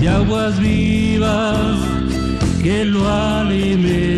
de 0.00 0.08
aguas 0.08 0.58
vivas 0.58 1.78
que 2.60 2.84
lo 2.84 3.08
alimentará. 3.08 4.09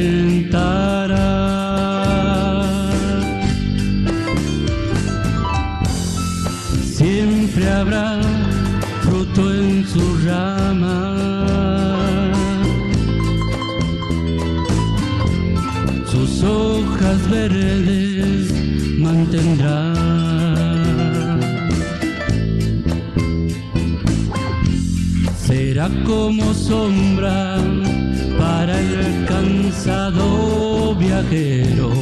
Viajero, 31.31 31.93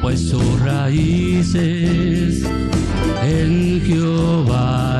pues 0.00 0.20
sus 0.20 0.60
raíces 0.60 2.42
en 3.22 3.80
Jehová 3.84 4.91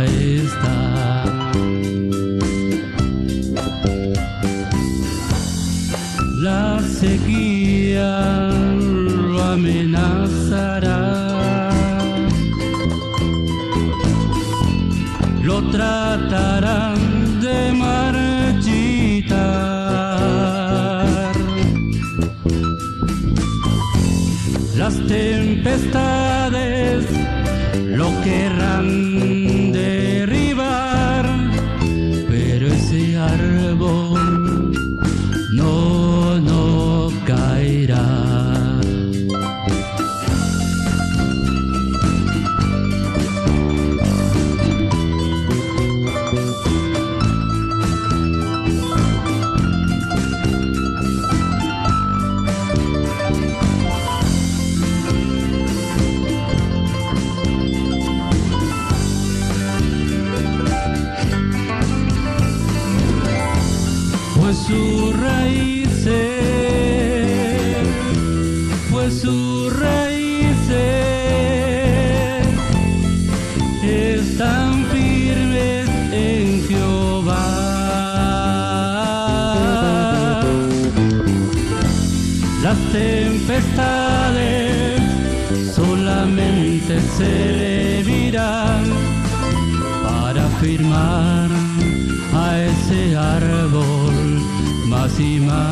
más 95.21 95.72